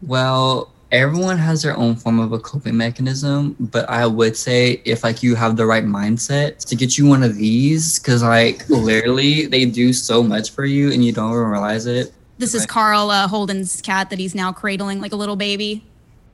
Well, 0.02 0.74
everyone 0.92 1.38
has 1.38 1.62
their 1.62 1.74
own 1.78 1.96
form 1.96 2.20
of 2.20 2.34
a 2.34 2.38
coping 2.40 2.76
mechanism, 2.76 3.56
but 3.58 3.90
I 3.90 4.08
would 4.08 4.36
say 4.36 4.82
if 4.84 5.06
like 5.06 5.24
you 5.24 5.36
have 5.36 5.56
the 5.56 5.66
right 5.66 5.86
mindset 5.86 6.66
to 6.66 6.76
get 6.76 6.98
you 6.98 7.08
one 7.08 7.24
of 7.24 7.38
these, 7.38 7.98
because 7.98 8.22
like 8.22 8.68
literally 8.70 9.46
they 9.46 9.64
do 9.64 9.94
so 9.94 10.22
much 10.22 10.52
for 10.52 10.66
you 10.66 10.92
and 10.92 11.06
you 11.06 11.14
don't 11.14 11.32
even 11.32 11.46
realize 11.46 11.86
it. 11.86 12.12
This 12.40 12.54
is 12.54 12.66
Carl 12.66 13.10
uh, 13.10 13.26
Holden's 13.26 13.82
cat 13.82 14.10
that 14.10 14.20
he's 14.20 14.36
now 14.36 14.52
cradling 14.52 15.00
like 15.00 15.14
a 15.14 15.16
little 15.16 15.38
baby. 15.38 15.86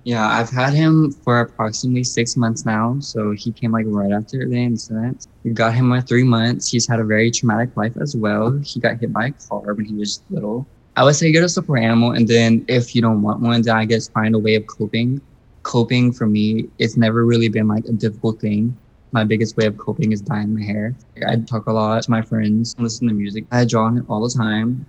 Yeah, 0.04 0.28
I've 0.28 0.50
had 0.50 0.74
him 0.74 1.12
for 1.12 1.42
approximately 1.42 2.04
six 2.04 2.36
months 2.36 2.66
now. 2.66 2.98
So 3.00 3.32
he 3.32 3.52
came 3.52 3.72
like 3.72 3.86
right 3.88 4.12
after 4.12 4.48
the 4.48 4.56
incident. 4.58 5.28
We 5.44 5.52
got 5.52 5.74
him 5.74 5.92
at 5.94 6.08
three 6.08 6.24
months. 6.24 6.72
He's 6.72 6.88
had 6.88 7.00
a 7.00 7.04
very 7.04 7.30
traumatic 7.30 7.76
life 7.78 7.96
as 8.02 8.16
well. 8.16 8.60
He 8.64 8.80
got 8.80 9.00
hit 9.00 9.14
by 9.14 9.28
a 9.28 9.32
car 9.32 9.74
when 9.74 9.86
he 9.86 9.94
was 9.94 10.24
little. 10.30 10.66
I 10.96 11.04
would 11.04 11.16
say 11.16 11.32
get 11.32 11.44
a 11.44 11.50
support 11.50 11.80
animal, 11.80 12.12
and 12.12 12.28
then 12.28 12.66
if 12.68 12.94
you 12.96 13.02
don't 13.02 13.22
want 13.22 13.42
one, 13.42 13.62
then 13.62 13.76
I 13.76 13.86
guess 13.86 14.10
find 14.10 14.36
a 14.36 14.40
way 14.40 14.56
of 14.56 14.68
coping. 14.68 15.22
Coping 15.64 16.12
for 16.12 16.26
me, 16.26 16.68
it's 16.80 16.98
never 16.98 17.26
really 17.26 17.48
been 17.48 17.68
like 17.68 17.86
a 17.86 17.94
difficult 17.94 18.42
thing. 18.42 18.76
My 19.14 19.24
biggest 19.24 19.56
way 19.56 19.68
of 19.68 19.78
coping 19.78 20.12
is 20.12 20.22
dyeing 20.22 20.56
my 20.56 20.64
hair. 20.64 20.96
I 21.28 21.38
talk 21.38 21.68
a 21.68 21.74
lot 21.74 22.04
to 22.04 22.12
my 22.12 22.22
friends, 22.22 22.76
listen 22.78 23.08
to 23.08 23.14
music. 23.14 23.46
I 23.52 23.66
draw 23.66 23.86
on 23.86 24.00
it 24.00 24.06
all 24.10 24.22
the 24.22 24.36
time. 24.36 24.86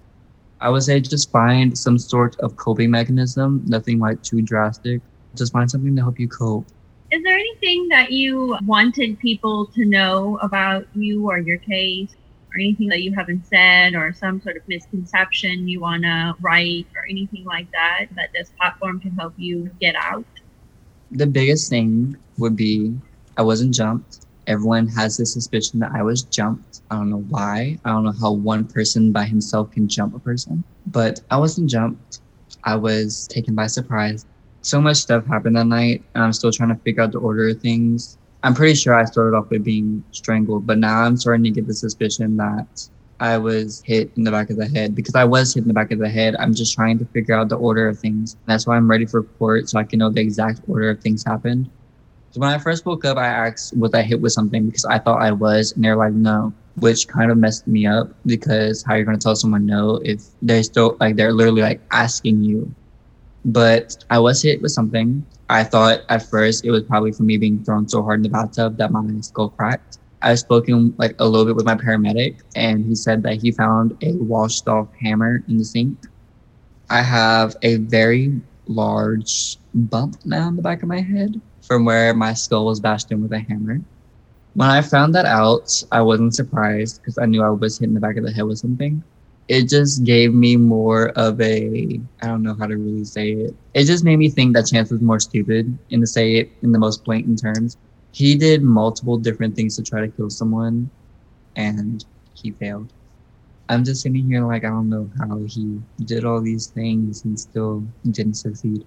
I 0.63 0.71
would 0.71 0.83
say 0.83 1.01
just 1.01 1.31
find 1.31 1.77
some 1.77 1.99
sort 1.99 2.39
of 2.41 2.57
coping 2.57 2.91
mechanism, 2.91 3.63
nothing 3.67 3.99
like 3.99 4.23
too 4.23 4.43
drastic. 4.43 5.01
Just 5.35 5.53
find 5.53 5.71
something 5.71 5.95
to 5.97 6.03
help 6.03 6.19
you 6.21 6.29
cope. 6.29 6.67
Is 7.11 7.23
there 7.25 7.35
anything 7.35 7.89
that 7.89 8.13
you 8.13 8.57
wanted 8.65 9.19
people 9.19 9.67
to 9.67 9.85
know 9.85 10.39
about 10.41 10.87
you 10.95 11.29
or 11.29 11.39
your 11.39 11.59
case? 11.59 12.15
or 12.53 12.61
anything 12.61 12.89
that 12.89 13.03
you 13.03 13.15
haven't 13.15 13.47
said 13.47 13.95
or 13.95 14.13
some 14.13 14.41
sort 14.41 14.57
of 14.57 14.63
misconception 14.69 15.67
you 15.67 15.81
want 15.81 16.03
to 16.03 16.35
write 16.41 16.87
or 16.95 17.05
anything 17.09 17.45
like 17.45 17.71
that 17.73 18.07
that 18.17 18.29
this 18.35 18.51
platform 18.59 19.01
can 19.01 19.11
help 19.13 19.33
you 19.37 19.71
get 19.81 19.95
out? 19.97 20.25
The 21.11 21.27
biggest 21.27 21.71
thing 21.71 22.17
would 22.39 22.57
be 22.57 22.95
I 23.37 23.43
wasn't 23.43 23.75
jumped. 23.75 24.22
Everyone 24.47 24.89
has 24.89 25.17
the 25.17 25.27
suspicion 25.27 25.79
that 25.81 25.93
I 25.95 26.03
was 26.03 26.23
jumped. 26.23 26.83
I 26.91 26.97
don't 26.97 27.11
know 27.11 27.25
why. 27.29 27.79
I 27.85 27.91
don't 27.91 28.05
know 28.05 28.15
how 28.21 28.33
one 28.33 28.65
person 28.65 29.13
by 29.13 29.25
himself 29.25 29.71
can 29.71 29.89
jump 29.89 30.15
a 30.15 30.19
person, 30.19 30.65
but 30.87 31.21
I 31.31 31.37
wasn't 31.37 31.71
jumped. 31.71 32.21
I 32.65 32.77
was 32.77 33.27
taken 33.29 33.55
by 33.55 33.67
surprise. 33.67 34.27
So 34.63 34.81
much 34.81 34.97
stuff 34.99 35.27
happened 35.27 35.57
that 35.57 35.67
night, 35.67 36.05
and 36.15 36.25
I'm 36.25 36.33
still 36.33 36.53
trying 36.53 36.71
to 36.71 36.81
figure 36.83 37.03
out 37.03 37.13
the 37.13 37.19
order 37.19 37.49
of 37.49 37.61
things. 37.61 38.19
I'm 38.43 38.55
pretty 38.55 38.75
sure 38.75 38.95
I 38.95 39.05
started 39.05 39.37
off 39.37 39.51
with 39.51 39.65
being 39.65 40.03
strangled, 40.11 40.67
but 40.67 40.79
now 40.79 41.03
I'm 41.03 41.17
starting 41.17 41.45
to 41.45 41.51
get 41.51 41.67
the 41.67 41.75
suspicion 41.75 42.37
that 42.39 42.89
I 43.21 43.39
was 43.39 43.83
hit 43.85 44.11
in 44.17 44.25
the 44.25 44.33
back 44.33 44.51
of 44.51 44.57
the 44.57 44.67
head 44.67 44.97
because 44.97 45.15
I 45.15 45.25
was 45.25 45.55
hit 45.55 45.63
in 45.63 45.69
the 45.69 45.75
back 45.75 45.93
of 45.93 46.01
the 46.01 46.09
head. 46.09 46.35
I'm 46.41 46.53
just 46.53 46.75
trying 46.75 46.99
to 46.99 47.05
figure 47.07 47.37
out 47.37 47.49
the 47.49 47.57
order 47.57 47.89
of 47.89 47.99
things. 48.01 48.37
That's 48.47 48.67
why 48.67 48.77
I'm 48.77 48.91
ready 48.91 49.07
for 49.07 49.23
court 49.23 49.69
so 49.69 49.79
I 49.79 49.85
can 49.85 50.01
know 50.01 50.11
the 50.11 50.21
exact 50.21 50.63
order 50.67 50.91
of 50.91 51.01
things 51.01 51.23
happened. 51.25 51.71
So 52.33 52.41
when 52.41 52.49
I 52.49 52.57
first 52.57 52.87
woke 52.87 53.05
up, 53.05 53.19
I 53.19 53.27
asked, 53.27 53.77
was 53.77 53.93
I 53.93 54.01
hit 54.01 54.23
with 54.23 54.33
something? 54.33 54.65
Because 54.65 54.87
I 54.87 54.99
thought 54.99 55.21
I 55.21 55.33
was, 55.33 55.73
and 55.73 55.85
they're 55.85 55.97
like, 55.97 56.15
no, 56.15 56.51
which 56.77 57.07
kind 57.07 57.31
of 57.31 57.37
messed 57.37 57.69
me 57.69 57.85
up 57.87 58.09
because 58.25 58.83
how 58.83 58.95
you're 58.95 59.05
going 59.05 59.19
to 59.19 59.23
tell 59.23 59.37
someone 59.37 59.67
no 59.67 60.01
if 60.03 60.25
they're 60.41 60.63
still 60.63 60.97
like, 60.99 61.17
they're 61.17 61.35
literally 61.35 61.61
like 61.61 61.83
asking 61.91 62.43
you. 62.43 62.75
But 63.45 64.03
I 64.09 64.19
was 64.19 64.41
hit 64.41 64.63
with 64.63 64.73
something. 64.73 65.27
I 65.51 65.63
thought 65.63 66.01
at 66.09 66.23
first 66.23 66.65
it 66.65 66.71
was 66.71 66.85
probably 66.85 67.13
for 67.13 67.23
me 67.23 67.37
being 67.37 67.63
thrown 67.63 67.87
so 67.87 68.03
hard 68.03 68.21
in 68.21 68.23
the 68.23 68.31
bathtub 68.31 68.79
that 68.79 68.91
my 68.91 69.05
skull 69.21 69.51
cracked. 69.51 69.99
I've 70.23 70.39
spoken 70.39 70.95
like 70.97 71.15
a 71.19 71.27
little 71.27 71.45
bit 71.45 71.57
with 71.57 71.67
my 71.67 71.75
paramedic, 71.75 72.41
and 72.57 72.83
he 72.87 72.95
said 72.95 73.23
that 73.25 73.43
he 73.43 73.51
found 73.51 74.03
a 74.03 74.13
washed 74.13 74.69
off 74.69 74.89
hammer 74.99 75.45
in 75.49 75.59
the 75.59 75.65
sink. 75.65 75.99
I 76.89 77.03
have 77.03 77.57
a 77.61 77.77
very 77.77 78.41
large 78.69 79.59
bump 79.75 80.25
now 80.25 80.49
in 80.49 80.57
the 80.57 80.63
back 80.63 80.83
of 80.83 80.89
my 80.89 81.01
head 81.01 81.39
from 81.63 81.85
where 81.85 82.15
my 82.15 82.35
skull 82.35 82.67
was 82.67 82.81
bashed 82.81 83.11
in 83.11 83.23
with 83.23 83.33
a 83.33 83.41
hammer. 83.41 83.81
When 84.55 84.69
I 84.69 84.83
found 84.83 85.15
that 85.15 85.25
out, 85.25 85.83
I 85.91 86.03
wasn't 86.03 86.35
surprised 86.35 87.01
because 87.01 87.17
I 87.19 87.27
knew 87.27 87.43
I 87.43 87.49
was 87.49 87.79
hit 87.79 87.89
in 87.89 87.95
the 87.95 88.01
back 88.01 88.17
of 88.17 88.25
the 88.25 88.33
head 88.33 88.45
with 88.45 88.59
something 88.59 89.03
it 89.49 89.69
just 89.69 90.05
gave 90.05 90.33
me 90.33 90.57
more 90.57 91.09
of 91.11 91.41
a 91.41 92.01
I 92.23 92.27
don't 92.27 92.43
know 92.43 92.55
how 92.55 92.67
to 92.67 92.77
really 92.77 93.05
say 93.05 93.33
it. 93.33 93.55
It 93.75 93.85
just 93.85 94.05
made 94.05 94.17
me 94.17 94.31
think 94.31 94.55
that 94.55 94.67
Chance 94.67 94.91
was 94.91 95.01
more 95.01 95.21
stupid 95.21 95.77
and 95.91 96.01
to 96.01 96.07
say 96.07 96.37
it 96.37 96.51
in 96.63 96.73
the 96.73 96.79
most 96.79 97.05
blatant 97.05 97.43
terms. 97.43 97.77
He 98.13 98.35
did 98.37 98.63
multiple 98.63 99.19
different 99.19 99.57
things 99.57 99.77
to 99.77 99.83
try 99.83 100.01
to 100.01 100.09
kill 100.09 100.31
someone 100.31 100.91
and 101.57 102.05
he 102.35 102.53
failed. 102.53 102.93
I'm 103.69 103.85
just 103.85 104.03
sitting 104.03 104.27
here 104.27 104.47
like 104.47 104.65
I 104.65 104.69
don't 104.69 104.89
know 104.89 105.11
how 105.19 105.45
he 105.47 105.81
did 106.05 106.25
all 106.25 106.41
these 106.41 106.69
things 106.69 107.25
and 107.25 107.39
still 107.39 107.85
didn't 108.11 108.35
succeed. 108.35 108.85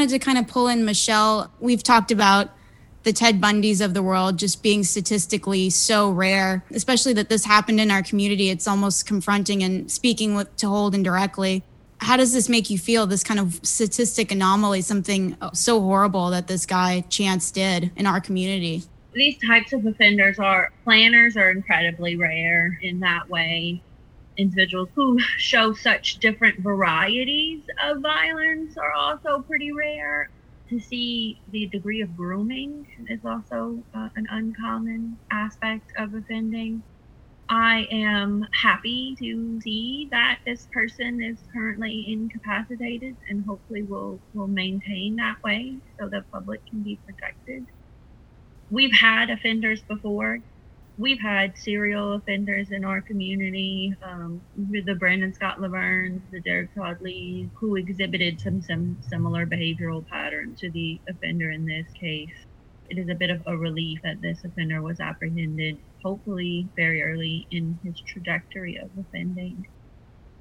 Wanted 0.00 0.18
to 0.18 0.18
kind 0.18 0.38
of 0.38 0.48
pull 0.48 0.66
in 0.68 0.86
Michelle. 0.86 1.52
We've 1.60 1.82
talked 1.82 2.10
about 2.10 2.48
the 3.02 3.12
Ted 3.12 3.38
Bundys 3.38 3.84
of 3.84 3.92
the 3.92 4.02
world 4.02 4.38
just 4.38 4.62
being 4.62 4.82
statistically 4.82 5.68
so 5.68 6.10
rare, 6.10 6.64
especially 6.70 7.12
that 7.12 7.28
this 7.28 7.44
happened 7.44 7.82
in 7.82 7.90
our 7.90 8.02
community. 8.02 8.48
It's 8.48 8.66
almost 8.66 9.06
confronting 9.06 9.62
and 9.62 9.92
speaking 9.92 10.34
with 10.34 10.56
to 10.56 10.68
Holden 10.68 11.02
directly. 11.02 11.62
How 11.98 12.16
does 12.16 12.32
this 12.32 12.48
make 12.48 12.70
you 12.70 12.78
feel? 12.78 13.06
This 13.06 13.22
kind 13.22 13.38
of 13.38 13.60
statistic 13.62 14.32
anomaly, 14.32 14.80
something 14.80 15.36
so 15.52 15.82
horrible 15.82 16.30
that 16.30 16.46
this 16.46 16.64
guy 16.64 17.02
Chance 17.10 17.50
did 17.50 17.90
in 17.94 18.06
our 18.06 18.22
community. 18.22 18.84
These 19.12 19.36
types 19.46 19.74
of 19.74 19.84
offenders 19.84 20.38
are 20.38 20.72
planners 20.82 21.36
are 21.36 21.50
incredibly 21.50 22.16
rare 22.16 22.78
in 22.80 23.00
that 23.00 23.28
way. 23.28 23.82
Individuals 24.40 24.88
who 24.96 25.18
show 25.38 25.74
such 25.74 26.14
different 26.20 26.60
varieties 26.62 27.64
of 27.84 28.00
violence 28.02 28.76
are 28.78 28.92
also 28.94 29.42
pretty 29.46 29.70
rare 29.72 30.30
to 30.70 30.80
see 30.80 31.42
the 31.48 31.68
degree 31.68 32.00
of 32.00 32.16
grooming 32.16 32.86
is 33.08 33.20
also 33.24 33.84
uh, 33.94 34.08
an 34.16 34.26
uncommon 34.30 35.18
aspect 35.32 35.84
of 35.98 36.14
offending. 36.14 36.84
I 37.50 37.86
am 37.92 38.46
happy 38.62 39.16
to 39.20 39.60
see 39.60 40.08
that 40.12 40.38
this 40.46 40.68
person 40.72 41.22
is 41.22 41.38
currently 41.52 42.06
incapacitated 42.08 43.16
and 43.28 43.44
hopefully 43.46 43.82
will 43.82 44.22
will 44.34 44.48
maintain 44.48 45.16
that 45.16 45.36
way 45.44 45.78
so 45.98 46.08
the 46.08 46.24
public 46.32 46.62
can 46.70 46.82
be 46.82 47.00
protected. 47.06 47.66
We've 48.70 48.94
had 48.94 49.30
offenders 49.30 49.82
before 49.88 50.40
we've 51.00 51.20
had 51.20 51.56
serial 51.56 52.12
offenders 52.12 52.70
in 52.70 52.84
our 52.84 53.00
community, 53.00 53.94
um, 54.02 54.42
the 54.70 54.94
Brandon 54.94 55.32
Scott 55.32 55.58
Lavergnes, 55.58 56.20
the 56.30 56.40
Derek 56.40 56.74
Todd 56.74 56.98
Lee, 57.00 57.48
who 57.58 57.76
exhibited 57.76 58.38
some, 58.38 58.60
some 58.60 58.98
similar 59.08 59.46
behavioral 59.46 60.06
patterns 60.06 60.60
to 60.60 60.70
the 60.70 61.00
offender 61.08 61.50
in 61.50 61.64
this 61.64 61.86
case. 61.98 62.34
It 62.90 62.98
is 62.98 63.08
a 63.08 63.14
bit 63.14 63.30
of 63.30 63.42
a 63.46 63.56
relief 63.56 64.00
that 64.02 64.20
this 64.20 64.44
offender 64.44 64.82
was 64.82 65.00
apprehended, 65.00 65.78
hopefully 66.04 66.68
very 66.76 67.02
early 67.02 67.46
in 67.50 67.78
his 67.82 67.98
trajectory 68.06 68.76
of 68.76 68.90
offending. 68.98 69.64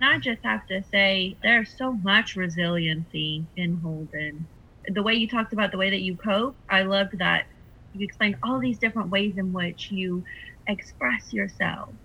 And 0.01 0.09
I 0.09 0.19
just 0.19 0.43
have 0.43 0.67
to 0.67 0.83
say, 0.91 1.37
there's 1.41 1.77
so 1.77 1.93
much 1.93 2.35
resiliency 2.35 3.45
in 3.55 3.79
Holden. 3.81 4.47
The 4.93 5.03
way 5.03 5.13
you 5.13 5.27
talked 5.27 5.53
about 5.53 5.71
the 5.71 5.77
way 5.77 5.89
that 5.89 6.01
you 6.01 6.17
cope, 6.17 6.57
I 6.69 6.81
loved 6.81 7.19
that 7.19 7.45
you 7.93 8.05
explained 8.05 8.37
all 8.43 8.59
these 8.59 8.79
different 8.79 9.09
ways 9.09 9.37
in 9.37 9.53
which 9.53 9.91
you 9.91 10.23
express 10.67 11.33
yourself. 11.33 11.95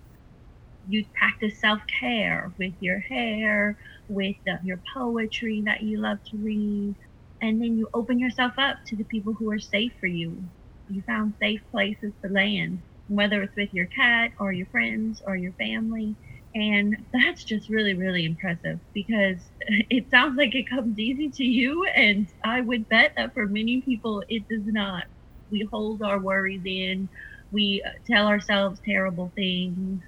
You 0.86 1.04
practice 1.18 1.60
self 1.60 1.80
care 2.00 2.54
with 2.58 2.74
your 2.80 3.00
hair, 3.00 3.78
with 4.08 4.36
the, 4.46 4.58
your 4.64 4.82
poetry 4.94 5.62
that 5.66 5.82
you 5.82 5.98
love 6.00 6.18
to 6.30 6.38
read, 6.38 6.96
and 7.40 7.60
then 7.60 7.76
you 7.76 7.88
open 7.94 8.18
yourself 8.18 8.52
up 8.58 8.78
to 8.86 8.96
the 8.96 9.04
people 9.04 9.34
who 9.34 9.50
are 9.50 9.58
safe 9.58 9.92
for 10.00 10.06
you. 10.06 10.44
You 10.88 11.02
found 11.02 11.34
safe 11.40 11.60
places 11.70 12.14
to 12.24 12.30
land, 12.30 12.82
whether 13.08 13.42
it's 13.42 13.56
with 13.56 13.72
your 13.72 13.86
cat 13.86 14.32
or 14.38 14.52
your 14.52 14.66
friends 14.68 15.22
or 15.26 15.36
your 15.36 15.52
family. 15.54 16.16
And 16.54 16.96
that's 17.12 17.44
just 17.44 17.68
really, 17.68 17.94
really 17.94 18.24
impressive 18.24 18.80
because 18.94 19.42
it 19.68 20.10
sounds 20.10 20.36
like 20.38 20.54
it 20.54 20.68
comes 20.70 20.98
easy 20.98 21.30
to 21.30 21.44
you. 21.44 21.84
And 21.96 22.28
I 22.44 22.60
would 22.60 22.88
bet 22.88 23.12
that 23.16 23.34
for 23.34 23.46
many 23.46 23.82
people, 23.82 24.22
it 24.28 24.46
does 24.48 24.66
not. 24.66 25.04
We 25.50 25.68
hold 25.72 26.02
our 26.02 26.18
worries 26.18 26.62
in, 26.64 27.08
we 27.50 27.82
uh, 27.86 27.90
tell 28.10 28.26
ourselves 28.26 28.80
terrible 28.84 29.32
things. 29.36 30.02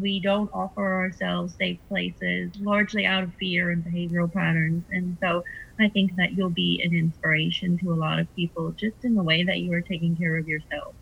We 0.00 0.20
don't 0.20 0.50
offer 0.54 0.94
ourselves 0.94 1.56
safe 1.58 1.80
places, 1.88 2.52
largely 2.60 3.04
out 3.06 3.24
of 3.24 3.34
fear 3.38 3.70
and 3.70 3.84
behavioral 3.84 4.32
patterns. 4.32 4.84
And 4.90 5.18
so 5.22 5.42
I 5.80 5.88
think 5.88 6.12
that 6.16 6.32
you'll 6.32 6.50
be 6.50 6.80
an 6.84 6.94
inspiration 6.94 7.78
to 7.78 7.92
a 7.92 7.94
lot 7.94 8.18
of 8.18 8.28
people 8.34 8.72
just 8.78 8.96
in 9.04 9.14
the 9.14 9.22
way 9.22 9.44
that 9.44 9.58
you 9.58 9.72
are 9.72 9.82
taking 9.82 10.16
care 10.16 10.36
of 10.36 10.46
yourself. 10.46 10.94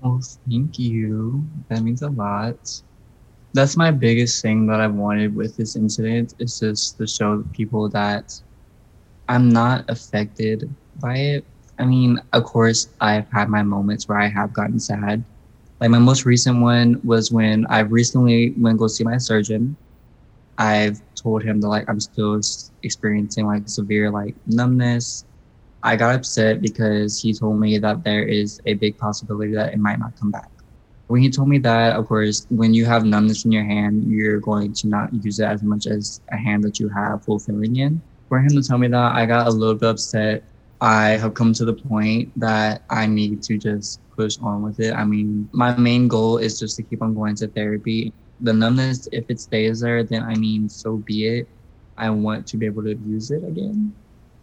Well, 0.00 0.20
thank 0.48 0.78
you. 0.78 1.48
That 1.68 1.82
means 1.82 2.02
a 2.02 2.10
lot. 2.10 2.58
That's 3.54 3.76
my 3.76 3.90
biggest 3.90 4.42
thing 4.42 4.66
that 4.66 4.80
I've 4.80 4.94
wanted 4.94 5.34
with 5.34 5.56
this 5.56 5.76
incident 5.76 6.34
is 6.38 6.58
just 6.58 6.98
to 6.98 7.06
show 7.06 7.44
people 7.52 7.88
that 7.90 8.32
I'm 9.28 9.48
not 9.48 9.88
affected 9.88 10.74
by 10.96 11.16
it 11.16 11.46
I 11.78 11.84
mean, 11.84 12.20
of 12.32 12.44
course, 12.44 12.88
I've 13.00 13.28
had 13.30 13.48
my 13.48 13.62
moments 13.62 14.08
where 14.08 14.18
I 14.18 14.28
have 14.28 14.52
gotten 14.52 14.78
sad. 14.78 15.24
Like 15.80 15.90
my 15.90 15.98
most 15.98 16.24
recent 16.24 16.60
one 16.60 17.00
was 17.04 17.32
when 17.32 17.66
I 17.66 17.80
recently 17.80 18.54
went 18.58 18.78
go 18.78 18.86
see 18.86 19.04
my 19.04 19.18
surgeon. 19.18 19.76
I've 20.56 21.02
told 21.14 21.42
him 21.42 21.60
that 21.60 21.68
like 21.68 21.88
I'm 21.88 22.00
still 22.00 22.40
experiencing 22.82 23.46
like 23.46 23.68
severe 23.68 24.10
like 24.10 24.34
numbness. 24.46 25.24
I 25.82 25.96
got 25.96 26.14
upset 26.14 26.62
because 26.62 27.20
he 27.20 27.34
told 27.34 27.60
me 27.60 27.76
that 27.78 28.04
there 28.04 28.22
is 28.22 28.60
a 28.64 28.74
big 28.74 28.96
possibility 28.96 29.52
that 29.54 29.74
it 29.74 29.78
might 29.78 29.98
not 29.98 30.18
come 30.18 30.30
back. 30.30 30.48
When 31.08 31.20
he 31.20 31.28
told 31.28 31.48
me 31.48 31.58
that, 31.58 31.96
of 31.96 32.06
course, 32.06 32.46
when 32.48 32.72
you 32.72 32.86
have 32.86 33.04
numbness 33.04 33.44
in 33.44 33.52
your 33.52 33.64
hand, 33.64 34.10
you're 34.10 34.40
going 34.40 34.72
to 34.72 34.88
not 34.88 35.12
use 35.12 35.38
it 35.38 35.44
as 35.44 35.62
much 35.62 35.86
as 35.86 36.22
a 36.32 36.36
hand 36.36 36.64
that 36.64 36.80
you 36.80 36.88
have 36.88 37.22
full 37.24 37.38
feeling 37.38 37.76
in. 37.76 38.00
For 38.30 38.38
him 38.38 38.48
to 38.50 38.62
tell 38.62 38.78
me 38.78 38.88
that, 38.88 39.12
I 39.12 39.26
got 39.26 39.46
a 39.46 39.50
little 39.50 39.74
bit 39.74 39.90
upset. 39.90 40.42
I 40.80 41.10
have 41.10 41.34
come 41.34 41.52
to 41.54 41.64
the 41.64 41.74
point 41.74 42.32
that 42.38 42.82
I 42.90 43.06
need 43.06 43.42
to 43.44 43.58
just 43.58 44.00
push 44.16 44.36
on 44.42 44.62
with 44.62 44.80
it. 44.80 44.92
I 44.94 45.04
mean, 45.04 45.48
my 45.52 45.76
main 45.76 46.08
goal 46.08 46.38
is 46.38 46.58
just 46.58 46.76
to 46.76 46.82
keep 46.82 47.02
on 47.02 47.14
going 47.14 47.36
to 47.36 47.48
therapy. 47.48 48.12
The 48.40 48.52
numbness, 48.52 49.08
if 49.12 49.24
it 49.28 49.40
stays 49.40 49.80
there, 49.80 50.02
then 50.02 50.22
I 50.22 50.34
mean, 50.34 50.68
so 50.68 50.98
be 50.98 51.26
it. 51.26 51.48
I 51.96 52.10
want 52.10 52.46
to 52.48 52.56
be 52.56 52.66
able 52.66 52.82
to 52.82 52.96
use 53.06 53.30
it 53.30 53.44
again. 53.44 53.94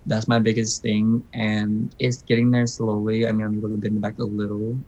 That's 0.06 0.28
my 0.28 0.40
biggest 0.40 0.82
thing. 0.82 1.24
And 1.34 1.94
it's 2.00 2.22
getting 2.24 2.50
there 2.50 2.66
slowly. 2.66 3.28
I 3.28 3.32
mean, 3.32 3.46
I'm 3.46 3.58
able 3.58 4.00
back 4.00 4.18
a 4.20 4.24
little. 4.24 4.80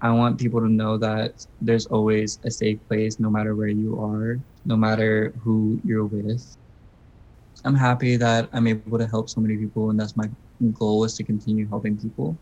I 0.00 0.10
want 0.10 0.38
people 0.38 0.60
to 0.60 0.68
know 0.68 0.96
that 0.98 1.44
there's 1.60 1.86
always 1.86 2.38
a 2.44 2.50
safe 2.50 2.78
place 2.88 3.18
no 3.18 3.30
matter 3.30 3.54
where 3.54 3.68
you 3.68 4.00
are, 4.00 4.38
no 4.64 4.76
matter 4.76 5.34
who 5.42 5.80
you're 5.84 6.06
with. 6.06 6.56
I'm 7.68 7.74
happy 7.74 8.16
that 8.16 8.48
I'm 8.54 8.66
able 8.66 8.96
to 8.96 9.06
help 9.06 9.28
so 9.28 9.42
many 9.42 9.54
people, 9.58 9.90
and 9.90 10.00
that's 10.00 10.16
my 10.16 10.26
goal 10.72 11.04
is 11.04 11.12
to 11.18 11.22
continue 11.22 11.68
helping 11.68 11.98
people. 11.98 12.34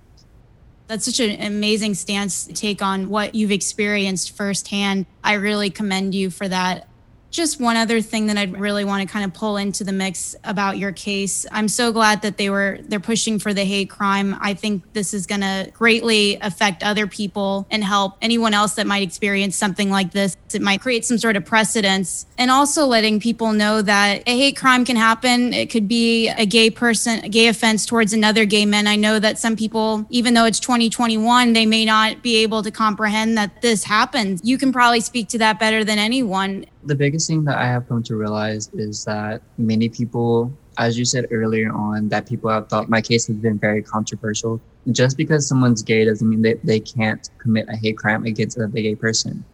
That's 0.86 1.04
such 1.04 1.18
an 1.18 1.42
amazing 1.44 1.94
stance 1.94 2.46
to 2.46 2.52
take 2.52 2.80
on 2.80 3.08
what 3.08 3.34
you've 3.34 3.50
experienced 3.50 4.36
firsthand. 4.36 5.04
I 5.24 5.32
really 5.32 5.68
commend 5.68 6.14
you 6.14 6.30
for 6.30 6.46
that. 6.46 6.86
Just 7.30 7.60
one 7.60 7.76
other 7.76 8.00
thing 8.00 8.26
that 8.26 8.36
I'd 8.36 8.58
really 8.58 8.84
want 8.84 9.06
to 9.06 9.12
kind 9.12 9.24
of 9.24 9.34
pull 9.34 9.56
into 9.56 9.84
the 9.84 9.92
mix 9.92 10.36
about 10.44 10.78
your 10.78 10.92
case. 10.92 11.46
I'm 11.52 11.68
so 11.68 11.92
glad 11.92 12.22
that 12.22 12.38
they 12.38 12.50
were 12.50 12.78
they're 12.82 13.00
pushing 13.00 13.38
for 13.38 13.52
the 13.52 13.64
hate 13.64 13.90
crime. 13.90 14.36
I 14.40 14.54
think 14.54 14.92
this 14.92 15.12
is 15.12 15.26
going 15.26 15.42
to 15.42 15.70
greatly 15.74 16.38
affect 16.40 16.82
other 16.82 17.06
people 17.06 17.66
and 17.70 17.84
help 17.84 18.16
anyone 18.22 18.54
else 18.54 18.74
that 18.74 18.86
might 18.86 19.02
experience 19.02 19.56
something 19.56 19.90
like 19.90 20.12
this. 20.12 20.36
It 20.54 20.62
might 20.62 20.80
create 20.80 21.04
some 21.04 21.18
sort 21.18 21.36
of 21.36 21.44
precedence 21.44 22.26
and 22.38 22.50
also 22.50 22.86
letting 22.86 23.20
people 23.20 23.52
know 23.52 23.82
that 23.82 24.22
a 24.26 24.36
hate 24.36 24.56
crime 24.56 24.84
can 24.84 24.96
happen. 24.96 25.52
It 25.52 25.70
could 25.70 25.88
be 25.88 26.28
a 26.28 26.46
gay 26.46 26.70
person, 26.70 27.24
a 27.24 27.28
gay 27.28 27.48
offense 27.48 27.84
towards 27.84 28.12
another 28.12 28.44
gay 28.44 28.64
man. 28.64 28.86
I 28.86 28.96
know 28.96 29.18
that 29.18 29.38
some 29.38 29.56
people 29.56 30.06
even 30.10 30.34
though 30.34 30.44
it's 30.44 30.60
2021, 30.60 31.52
they 31.52 31.66
may 31.66 31.84
not 31.84 32.22
be 32.22 32.36
able 32.36 32.62
to 32.62 32.70
comprehend 32.70 33.36
that 33.38 33.60
this 33.62 33.84
happens. 33.84 34.40
You 34.44 34.58
can 34.58 34.72
probably 34.72 35.00
speak 35.00 35.28
to 35.28 35.38
that 35.38 35.58
better 35.58 35.84
than 35.84 35.98
anyone 35.98 36.66
the 36.86 36.94
biggest 36.94 37.26
thing 37.26 37.44
that 37.44 37.58
I 37.58 37.66
have 37.66 37.88
come 37.88 38.02
to 38.04 38.16
realize 38.16 38.70
is 38.74 39.04
that 39.04 39.42
many 39.58 39.88
people, 39.88 40.50
as 40.78 40.98
you 40.98 41.04
said 41.04 41.26
earlier 41.30 41.72
on, 41.72 42.08
that 42.08 42.26
people 42.26 42.48
have 42.48 42.68
thought 42.68 42.88
my 42.88 43.00
case 43.00 43.26
has 43.26 43.36
been 43.36 43.58
very 43.58 43.82
controversial. 43.82 44.60
Just 44.92 45.16
because 45.16 45.48
someone's 45.48 45.82
gay 45.82 46.04
doesn't 46.04 46.28
mean 46.28 46.42
that 46.42 46.64
they 46.64 46.80
can't 46.80 47.28
commit 47.38 47.68
a 47.68 47.76
hate 47.76 47.98
crime 47.98 48.24
against 48.24 48.58
a 48.58 48.68
gay 48.68 48.94
person. 48.94 49.44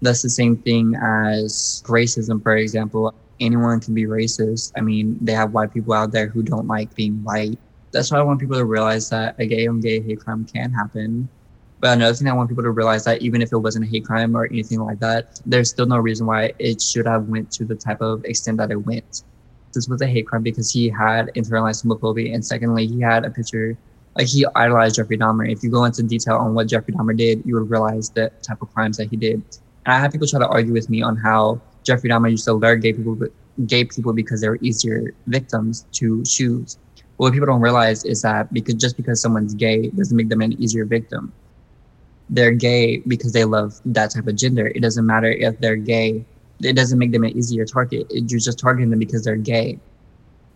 That's 0.00 0.22
the 0.22 0.30
same 0.30 0.56
thing 0.56 0.94
as 0.94 1.82
racism, 1.86 2.42
for 2.42 2.56
example. 2.56 3.12
Anyone 3.40 3.80
can 3.80 3.94
be 3.94 4.04
racist. 4.04 4.72
I 4.76 4.80
mean, 4.80 5.18
they 5.20 5.32
have 5.32 5.52
white 5.52 5.72
people 5.72 5.94
out 5.94 6.12
there 6.12 6.28
who 6.28 6.42
don't 6.42 6.68
like 6.68 6.94
being 6.94 7.22
white. 7.24 7.58
That's 7.90 8.12
why 8.12 8.18
I 8.18 8.22
want 8.22 8.38
people 8.38 8.56
to 8.56 8.64
realize 8.64 9.10
that 9.10 9.34
a 9.38 9.46
gay 9.46 9.66
on 9.66 9.80
gay 9.80 10.00
hate 10.00 10.20
crime 10.20 10.44
can 10.44 10.72
happen 10.72 11.28
but 11.80 11.96
another 11.96 12.14
thing 12.14 12.28
I 12.28 12.32
want 12.32 12.48
people 12.48 12.64
to 12.64 12.70
realize 12.70 13.04
that 13.04 13.22
even 13.22 13.40
if 13.40 13.52
it 13.52 13.58
wasn't 13.58 13.84
a 13.84 13.88
hate 13.88 14.04
crime 14.04 14.36
or 14.36 14.46
anything 14.46 14.80
like 14.80 14.98
that, 14.98 15.40
there's 15.46 15.70
still 15.70 15.86
no 15.86 15.98
reason 15.98 16.26
why 16.26 16.52
it 16.58 16.82
should 16.82 17.06
have 17.06 17.28
went 17.28 17.52
to 17.52 17.64
the 17.64 17.76
type 17.76 18.00
of 18.00 18.24
extent 18.24 18.58
that 18.58 18.70
it 18.70 18.76
went. 18.76 19.22
This 19.74 19.86
was 19.88 20.00
a 20.02 20.06
hate 20.06 20.26
crime 20.26 20.42
because 20.42 20.72
he 20.72 20.88
had 20.88 21.30
internalized 21.36 21.84
homophobia, 21.84 22.34
and 22.34 22.44
secondly, 22.44 22.86
he 22.86 23.00
had 23.00 23.24
a 23.24 23.30
picture 23.30 23.76
like 24.16 24.26
he 24.26 24.44
idolized 24.56 24.96
Jeffrey 24.96 25.16
Dahmer. 25.16 25.50
If 25.50 25.62
you 25.62 25.70
go 25.70 25.84
into 25.84 26.02
detail 26.02 26.36
on 26.36 26.54
what 26.54 26.66
Jeffrey 26.66 26.92
Dahmer 26.92 27.16
did, 27.16 27.42
you 27.46 27.54
would 27.54 27.70
realize 27.70 28.10
the 28.10 28.32
type 28.42 28.60
of 28.60 28.72
crimes 28.74 28.96
that 28.96 29.08
he 29.08 29.16
did. 29.16 29.42
And 29.86 29.94
I 29.94 30.00
have 30.00 30.10
people 30.10 30.26
try 30.26 30.40
to 30.40 30.48
argue 30.48 30.72
with 30.72 30.90
me 30.90 31.02
on 31.02 31.16
how 31.16 31.60
Jeffrey 31.84 32.10
Dahmer 32.10 32.30
used 32.30 32.44
to 32.46 32.54
lure 32.54 32.74
gay 32.74 32.92
people, 32.92 33.16
gay 33.66 33.84
people 33.84 34.12
because 34.12 34.40
they 34.40 34.48
were 34.48 34.58
easier 34.60 35.14
victims 35.26 35.86
to 35.92 36.24
choose. 36.24 36.78
what 37.18 37.32
people 37.32 37.46
don't 37.46 37.60
realize 37.60 38.04
is 38.04 38.22
that 38.22 38.52
because 38.52 38.74
just 38.74 38.96
because 38.96 39.20
someone's 39.20 39.54
gay 39.54 39.88
doesn't 39.90 40.16
make 40.16 40.28
them 40.28 40.40
an 40.40 40.60
easier 40.60 40.84
victim 40.84 41.32
they're 42.30 42.52
gay 42.52 42.98
because 43.06 43.32
they 43.32 43.44
love 43.44 43.80
that 43.84 44.10
type 44.10 44.26
of 44.26 44.36
gender. 44.36 44.66
It 44.66 44.80
doesn't 44.80 45.06
matter 45.06 45.30
if 45.30 45.58
they're 45.60 45.76
gay. 45.76 46.24
It 46.62 46.74
doesn't 46.74 46.98
make 46.98 47.12
them 47.12 47.24
an 47.24 47.36
easier 47.36 47.64
target. 47.64 48.06
You're 48.10 48.40
just 48.40 48.58
targeting 48.58 48.90
them 48.90 48.98
because 48.98 49.24
they're 49.24 49.36
gay. 49.36 49.78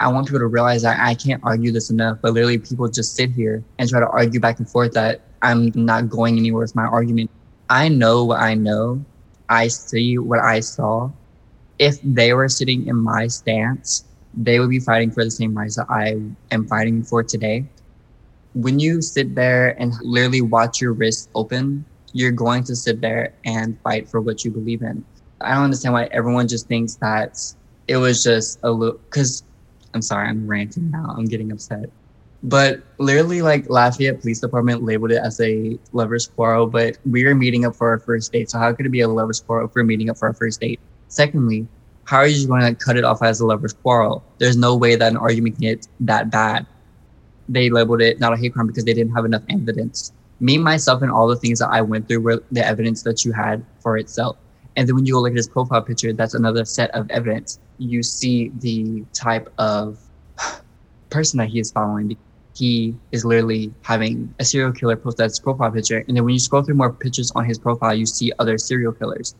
I 0.00 0.08
want 0.08 0.26
people 0.26 0.40
to 0.40 0.46
realize 0.46 0.82
that 0.82 0.98
I 1.00 1.14
can't 1.14 1.40
argue 1.44 1.70
this 1.70 1.90
enough, 1.90 2.18
but 2.20 2.32
literally 2.32 2.58
people 2.58 2.88
just 2.88 3.14
sit 3.14 3.30
here 3.30 3.62
and 3.78 3.88
try 3.88 4.00
to 4.00 4.08
argue 4.08 4.40
back 4.40 4.58
and 4.58 4.68
forth 4.68 4.92
that 4.92 5.20
I'm 5.42 5.70
not 5.74 6.08
going 6.08 6.38
anywhere 6.38 6.62
with 6.62 6.74
my 6.74 6.84
argument. 6.84 7.30
I 7.70 7.88
know 7.88 8.24
what 8.24 8.40
I 8.40 8.54
know. 8.54 9.04
I 9.48 9.68
see 9.68 10.18
what 10.18 10.40
I 10.40 10.60
saw. 10.60 11.10
If 11.78 12.00
they 12.02 12.34
were 12.34 12.48
sitting 12.48 12.86
in 12.88 12.96
my 12.96 13.28
stance, 13.28 14.04
they 14.34 14.58
would 14.58 14.70
be 14.70 14.80
fighting 14.80 15.10
for 15.10 15.24
the 15.24 15.30
same 15.30 15.56
rights 15.56 15.76
that 15.76 15.86
I 15.88 16.20
am 16.50 16.66
fighting 16.66 17.02
for 17.02 17.22
today 17.22 17.66
when 18.54 18.78
you 18.78 19.00
sit 19.00 19.34
there 19.34 19.80
and 19.80 19.94
literally 20.02 20.42
watch 20.42 20.80
your 20.80 20.92
wrists 20.92 21.28
open, 21.34 21.84
you're 22.12 22.32
going 22.32 22.64
to 22.64 22.76
sit 22.76 23.00
there 23.00 23.32
and 23.44 23.78
fight 23.80 24.08
for 24.08 24.20
what 24.20 24.44
you 24.44 24.50
believe 24.50 24.82
in. 24.82 25.04
I 25.40 25.54
don't 25.54 25.64
understand 25.64 25.94
why 25.94 26.04
everyone 26.12 26.48
just 26.48 26.68
thinks 26.68 26.94
that 26.96 27.38
it 27.88 27.96
was 27.96 28.22
just 28.22 28.58
a 28.62 28.70
little, 28.70 28.98
because 28.98 29.42
I'm 29.94 30.02
sorry, 30.02 30.28
I'm 30.28 30.46
ranting 30.46 30.90
now. 30.90 31.14
I'm 31.16 31.24
getting 31.24 31.50
upset. 31.50 31.90
But 32.44 32.82
literally, 32.98 33.40
like 33.40 33.70
Lafayette 33.70 34.20
Police 34.20 34.40
Department 34.40 34.82
labeled 34.82 35.12
it 35.12 35.20
as 35.22 35.40
a 35.40 35.78
lover's 35.92 36.26
quarrel, 36.26 36.66
but 36.66 36.98
we 37.08 37.24
are 37.24 37.34
meeting 37.34 37.64
up 37.64 37.76
for 37.76 37.88
our 37.88 37.98
first 37.98 38.32
date. 38.32 38.50
So, 38.50 38.58
how 38.58 38.72
could 38.72 38.84
it 38.84 38.90
be 38.90 39.00
a 39.00 39.08
lover's 39.08 39.40
quarrel 39.40 39.68
if 39.68 39.74
we're 39.74 39.84
meeting 39.84 40.10
up 40.10 40.18
for 40.18 40.26
our 40.26 40.34
first 40.34 40.60
date? 40.60 40.80
Secondly, 41.06 41.68
how 42.04 42.18
are 42.18 42.26
you 42.26 42.34
just 42.34 42.48
going 42.48 42.62
to 42.62 42.74
cut 42.74 42.96
it 42.96 43.04
off 43.04 43.22
as 43.22 43.40
a 43.40 43.46
lover's 43.46 43.72
quarrel? 43.72 44.24
There's 44.38 44.56
no 44.56 44.76
way 44.76 44.96
that 44.96 45.12
an 45.12 45.16
argument 45.16 45.54
can 45.54 45.62
get 45.62 45.86
that 46.00 46.30
bad 46.30 46.66
they 47.48 47.70
labeled 47.70 48.00
it 48.02 48.20
not 48.20 48.32
a 48.32 48.36
hate 48.36 48.52
crime 48.52 48.66
because 48.66 48.84
they 48.84 48.94
didn't 48.94 49.14
have 49.14 49.24
enough 49.24 49.42
evidence. 49.50 50.12
Me, 50.40 50.58
myself, 50.58 51.02
and 51.02 51.10
all 51.10 51.28
the 51.28 51.36
things 51.36 51.60
that 51.60 51.68
I 51.68 51.82
went 51.82 52.08
through 52.08 52.20
were 52.20 52.42
the 52.50 52.66
evidence 52.66 53.02
that 53.02 53.24
you 53.24 53.32
had 53.32 53.64
for 53.80 53.96
itself. 53.96 54.36
And 54.76 54.88
then 54.88 54.96
when 54.96 55.06
you 55.06 55.14
go 55.14 55.20
look 55.20 55.32
at 55.32 55.36
his 55.36 55.48
profile 55.48 55.82
picture, 55.82 56.12
that's 56.12 56.34
another 56.34 56.64
set 56.64 56.90
of 56.90 57.10
evidence. 57.10 57.58
You 57.78 58.02
see 58.02 58.50
the 58.58 59.04
type 59.12 59.52
of 59.58 59.98
person 61.10 61.38
that 61.38 61.48
he 61.48 61.60
is 61.60 61.70
following. 61.70 62.16
He 62.54 62.94
is 63.12 63.24
literally 63.24 63.72
having 63.82 64.34
a 64.38 64.44
serial 64.44 64.72
killer 64.72 64.96
post 64.96 65.18
that's 65.18 65.38
profile 65.38 65.70
picture. 65.70 66.04
And 66.08 66.16
then 66.16 66.24
when 66.24 66.34
you 66.34 66.40
scroll 66.40 66.62
through 66.62 66.74
more 66.74 66.92
pictures 66.92 67.30
on 67.34 67.44
his 67.44 67.58
profile, 67.58 67.94
you 67.94 68.06
see 68.06 68.32
other 68.38 68.58
serial 68.58 68.92
killers. 68.92 69.34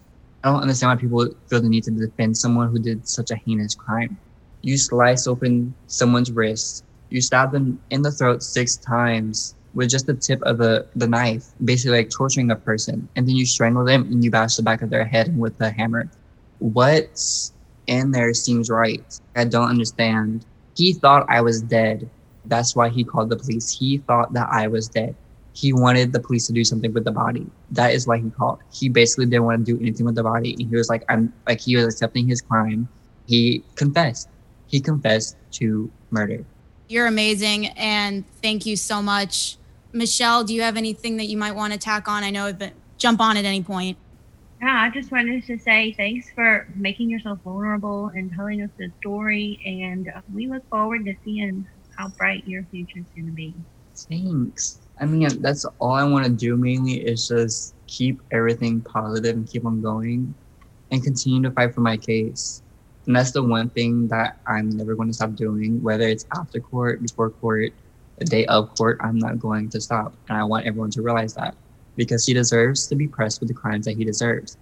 I 0.45 0.51
don't 0.51 0.61
understand 0.61 0.91
why 0.91 1.01
people 1.01 1.35
feel 1.49 1.61
the 1.61 1.69
need 1.69 1.85
to 1.85 1.91
defend 1.93 2.37
someone 2.37 2.69
who 2.71 2.79
did 2.79 3.09
such 3.09 3.31
a 3.31 3.37
heinous 3.37 3.75
crime. 3.75 4.19
You 4.63 4.77
slice 4.77 5.27
open 5.27 5.75
someone's 5.87 6.31
wrist 6.31 6.85
you 7.13 7.21
stab 7.21 7.53
them 7.53 7.81
in 7.91 8.03
the 8.03 8.11
throat 8.11 8.43
six 8.43 8.77
times 8.77 9.55
with 9.75 9.89
just 9.89 10.07
the 10.07 10.15
tip 10.15 10.43
of 10.43 10.59
the, 10.59 10.87
the 10.97 11.07
knife, 11.07 11.47
basically 11.65 11.99
like 11.99 12.11
torturing 12.11 12.51
a 12.51 12.57
person. 12.57 13.09
And 13.17 13.27
then 13.27 13.37
you 13.37 13.47
strangle 13.47 13.85
them 13.85 14.03
and 14.03 14.23
you 14.23 14.31
bash 14.31 14.57
the 14.57 14.63
back 14.63 14.83
of 14.83 14.91
their 14.91 15.05
head 15.05 15.37
with 15.39 15.61
a 15.61 15.71
hammer. 15.71 16.11
What's 16.59 17.53
in 17.87 18.11
there 18.11 18.33
seems 18.35 18.71
right. 18.71 19.05
I 19.37 19.45
don't 19.45 19.69
understand. 19.69 20.47
He 20.77 20.93
thought 20.93 21.27
I 21.29 21.41
was 21.41 21.63
dead. 21.63 22.09
That's 22.45 22.75
why 22.75 22.89
he 22.89 23.05
called 23.05 23.31
the 23.31 23.37
police. 23.37 23.71
He 23.71 23.99
thought 23.99 24.33
that 24.33 24.49
I 24.51 24.69
was 24.69 24.89
dead. 24.89 25.15
He 25.55 25.73
wanted 25.73 26.13
the 26.13 26.21
police 26.21 26.47
to 26.47 26.53
do 26.53 26.65
something 26.65 26.93
with 26.93 27.05
the 27.05 27.13
body. 27.13 27.47
That 27.71 27.93
is 27.93 28.07
why 28.07 28.19
he 28.19 28.31
called. 28.31 28.61
He 28.73 28.89
basically 28.89 29.27
didn't 29.27 29.45
want 29.45 29.67
to 29.67 29.73
do 29.73 29.81
anything 29.81 30.07
with 30.07 30.15
the 30.15 30.23
body. 30.23 30.53
And 30.53 30.69
he 30.69 30.77
was 30.77 30.89
like, 30.89 31.05
I'm 31.09 31.33
like, 31.47 31.61
he 31.61 31.77
was 31.77 31.87
accepting 31.87 32.27
his 32.27 32.41
crime. 32.41 32.89
He 33.27 33.63
confessed. 33.75 34.29
He 34.67 34.81
confessed 34.81 35.37
to 35.53 35.91
murder. 36.11 36.45
You're 36.93 37.07
amazing. 37.07 37.69
And 37.69 38.23
thank 38.43 38.67
you 38.67 38.77
so 38.77 39.01
much. 39.01 39.57
Michelle, 39.95 40.45
do 40.45 40.53
you 40.53 40.61
have 40.61 40.77
anything 40.77 41.17
that 41.17 41.25
you 41.25 41.39
might 41.39 41.53
want 41.53 41.73
to 41.73 41.79
tack 41.79 42.07
on? 42.07 42.23
I 42.23 42.29
know, 42.29 42.53
but 42.53 42.75
jump 42.99 43.19
on 43.19 43.39
at 43.39 43.47
any 43.47 43.63
point. 43.63 43.97
Yeah, 44.61 44.79
I 44.79 44.91
just 44.91 45.11
wanted 45.11 45.43
to 45.47 45.59
say 45.59 45.95
thanks 45.95 46.31
for 46.35 46.69
making 46.75 47.09
yourself 47.09 47.39
vulnerable 47.45 48.09
and 48.15 48.31
telling 48.31 48.61
us 48.61 48.69
the 48.77 48.91
story. 49.01 49.59
And 49.65 50.13
we 50.35 50.49
look 50.49 50.69
forward 50.69 51.07
to 51.07 51.15
seeing 51.25 51.67
how 51.97 52.09
bright 52.09 52.47
your 52.47 52.63
future 52.65 52.99
is 52.99 53.07
going 53.17 53.25
to 53.25 53.33
be. 53.33 53.55
Thanks. 53.95 54.79
I 55.01 55.07
mean, 55.07 55.41
that's 55.41 55.65
all 55.79 55.93
I 55.93 56.05
want 56.05 56.27
to 56.27 56.31
do 56.31 56.59
mainly 56.59 57.07
is 57.07 57.27
just 57.27 57.75
keep 57.87 58.21
everything 58.33 58.83
positive 58.83 59.35
and 59.35 59.49
keep 59.49 59.65
on 59.65 59.81
going 59.81 60.35
and 60.91 61.03
continue 61.03 61.41
to 61.43 61.51
fight 61.53 61.75
for 61.75 61.81
my 61.81 61.97
case. 61.97 62.62
And 63.07 63.17
that's 63.17 63.33
the 63.33 63.43
one 63.43 63.71
thing 63.71 64.09
that 64.09 64.41
I'm 64.47 64.71
never 64.71 64.95
going 64.95 65.09
to 65.09 65.15
stop 65.15 65.35
doing, 65.35 65.83
whether 65.83 66.07
it's 66.09 66.27
after 66.37 66.61
court, 66.61 67.03
before 67.03 67.31
court, 67.31 67.73
the 68.19 68.25
day 68.25 68.47
of 68.47 68.71
court, 68.77 68.99
I'm 69.03 69.19
not 69.19 69.39
going 69.39 69.71
to 69.71 69.81
stop. 69.81 70.17
And 70.29 70.39
I 70.39 70.45
want 70.45 70.67
everyone 70.67 70.91
to 70.93 71.03
realize 71.03 71.35
that 71.35 71.57
because 71.97 72.27
he 72.27 72.35
deserves 72.35 72.87
to 72.89 72.97
be 72.97 73.09
pressed 73.09 73.41
with 73.41 73.49
the 73.49 73.55
crimes 73.55 73.87
that 73.87 73.97
he 73.97 74.05
deserves. 74.05 74.57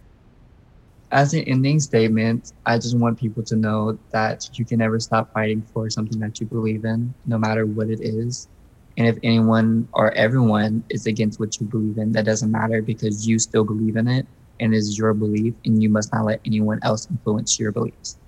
as 1.13 1.35
an 1.35 1.43
ending 1.45 1.81
statement, 1.81 2.53
I 2.67 2.77
just 2.79 2.97
want 2.97 3.19
people 3.19 3.43
to 3.45 3.57
know 3.57 3.99
that 4.13 4.49
you 4.55 4.65
can 4.65 4.79
never 4.79 5.01
stop 5.01 5.33
fighting 5.33 5.63
for 5.63 5.91
something 5.91 6.21
that 6.21 6.41
you 6.41 6.47
believe 6.47 6.85
in, 6.85 7.15
no 7.27 7.39
matter 7.39 7.67
what 7.67 7.89
it 7.91 8.01
is. 8.01 8.49
And 8.97 9.07
if 9.07 9.19
anyone 9.23 9.89
or 9.93 10.13
everyone 10.13 10.85
is 10.91 11.07
against 11.07 11.41
what 11.41 11.59
you 11.59 11.67
believe 11.67 11.99
in, 11.99 12.13
that 12.13 12.27
doesn't 12.27 12.51
matter 12.51 12.83
because 12.83 13.27
you 13.27 13.39
still 13.39 13.65
believe 13.65 13.97
in 13.97 14.07
it 14.09 14.27
and 14.61 14.75
it 14.75 14.77
is 14.77 14.99
your 14.99 15.15
belief, 15.15 15.55
and 15.65 15.83
you 15.83 15.89
must 15.89 16.13
not 16.13 16.27
let 16.27 16.41
anyone 16.45 16.79
else 16.83 17.09
influence 17.11 17.59
your 17.59 17.73
beliefs. 17.73 18.19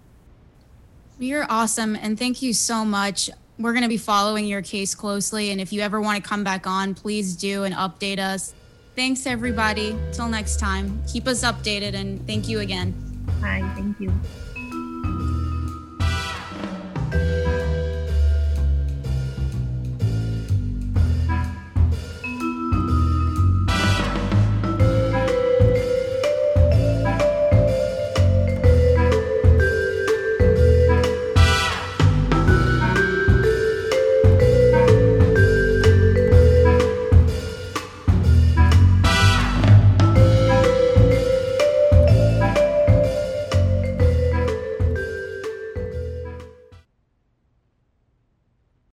You're 1.18 1.46
awesome. 1.48 1.96
And 1.96 2.18
thank 2.18 2.42
you 2.42 2.52
so 2.52 2.84
much. 2.84 3.30
We're 3.58 3.72
going 3.72 3.84
to 3.84 3.88
be 3.88 3.98
following 3.98 4.46
your 4.46 4.62
case 4.62 4.94
closely. 4.94 5.50
And 5.50 5.60
if 5.60 5.72
you 5.72 5.80
ever 5.80 6.00
want 6.00 6.22
to 6.22 6.28
come 6.28 6.42
back 6.42 6.66
on, 6.66 6.94
please 6.94 7.36
do 7.36 7.64
and 7.64 7.74
update 7.74 8.18
us. 8.18 8.54
Thanks, 8.96 9.26
everybody. 9.26 9.96
Till 10.12 10.28
next 10.28 10.58
time. 10.58 11.02
Keep 11.10 11.28
us 11.28 11.44
updated 11.44 11.94
and 11.94 12.26
thank 12.26 12.48
you 12.48 12.60
again. 12.60 12.92
Bye. 13.40 13.70
Thank 13.74 14.00
you. 14.00 14.12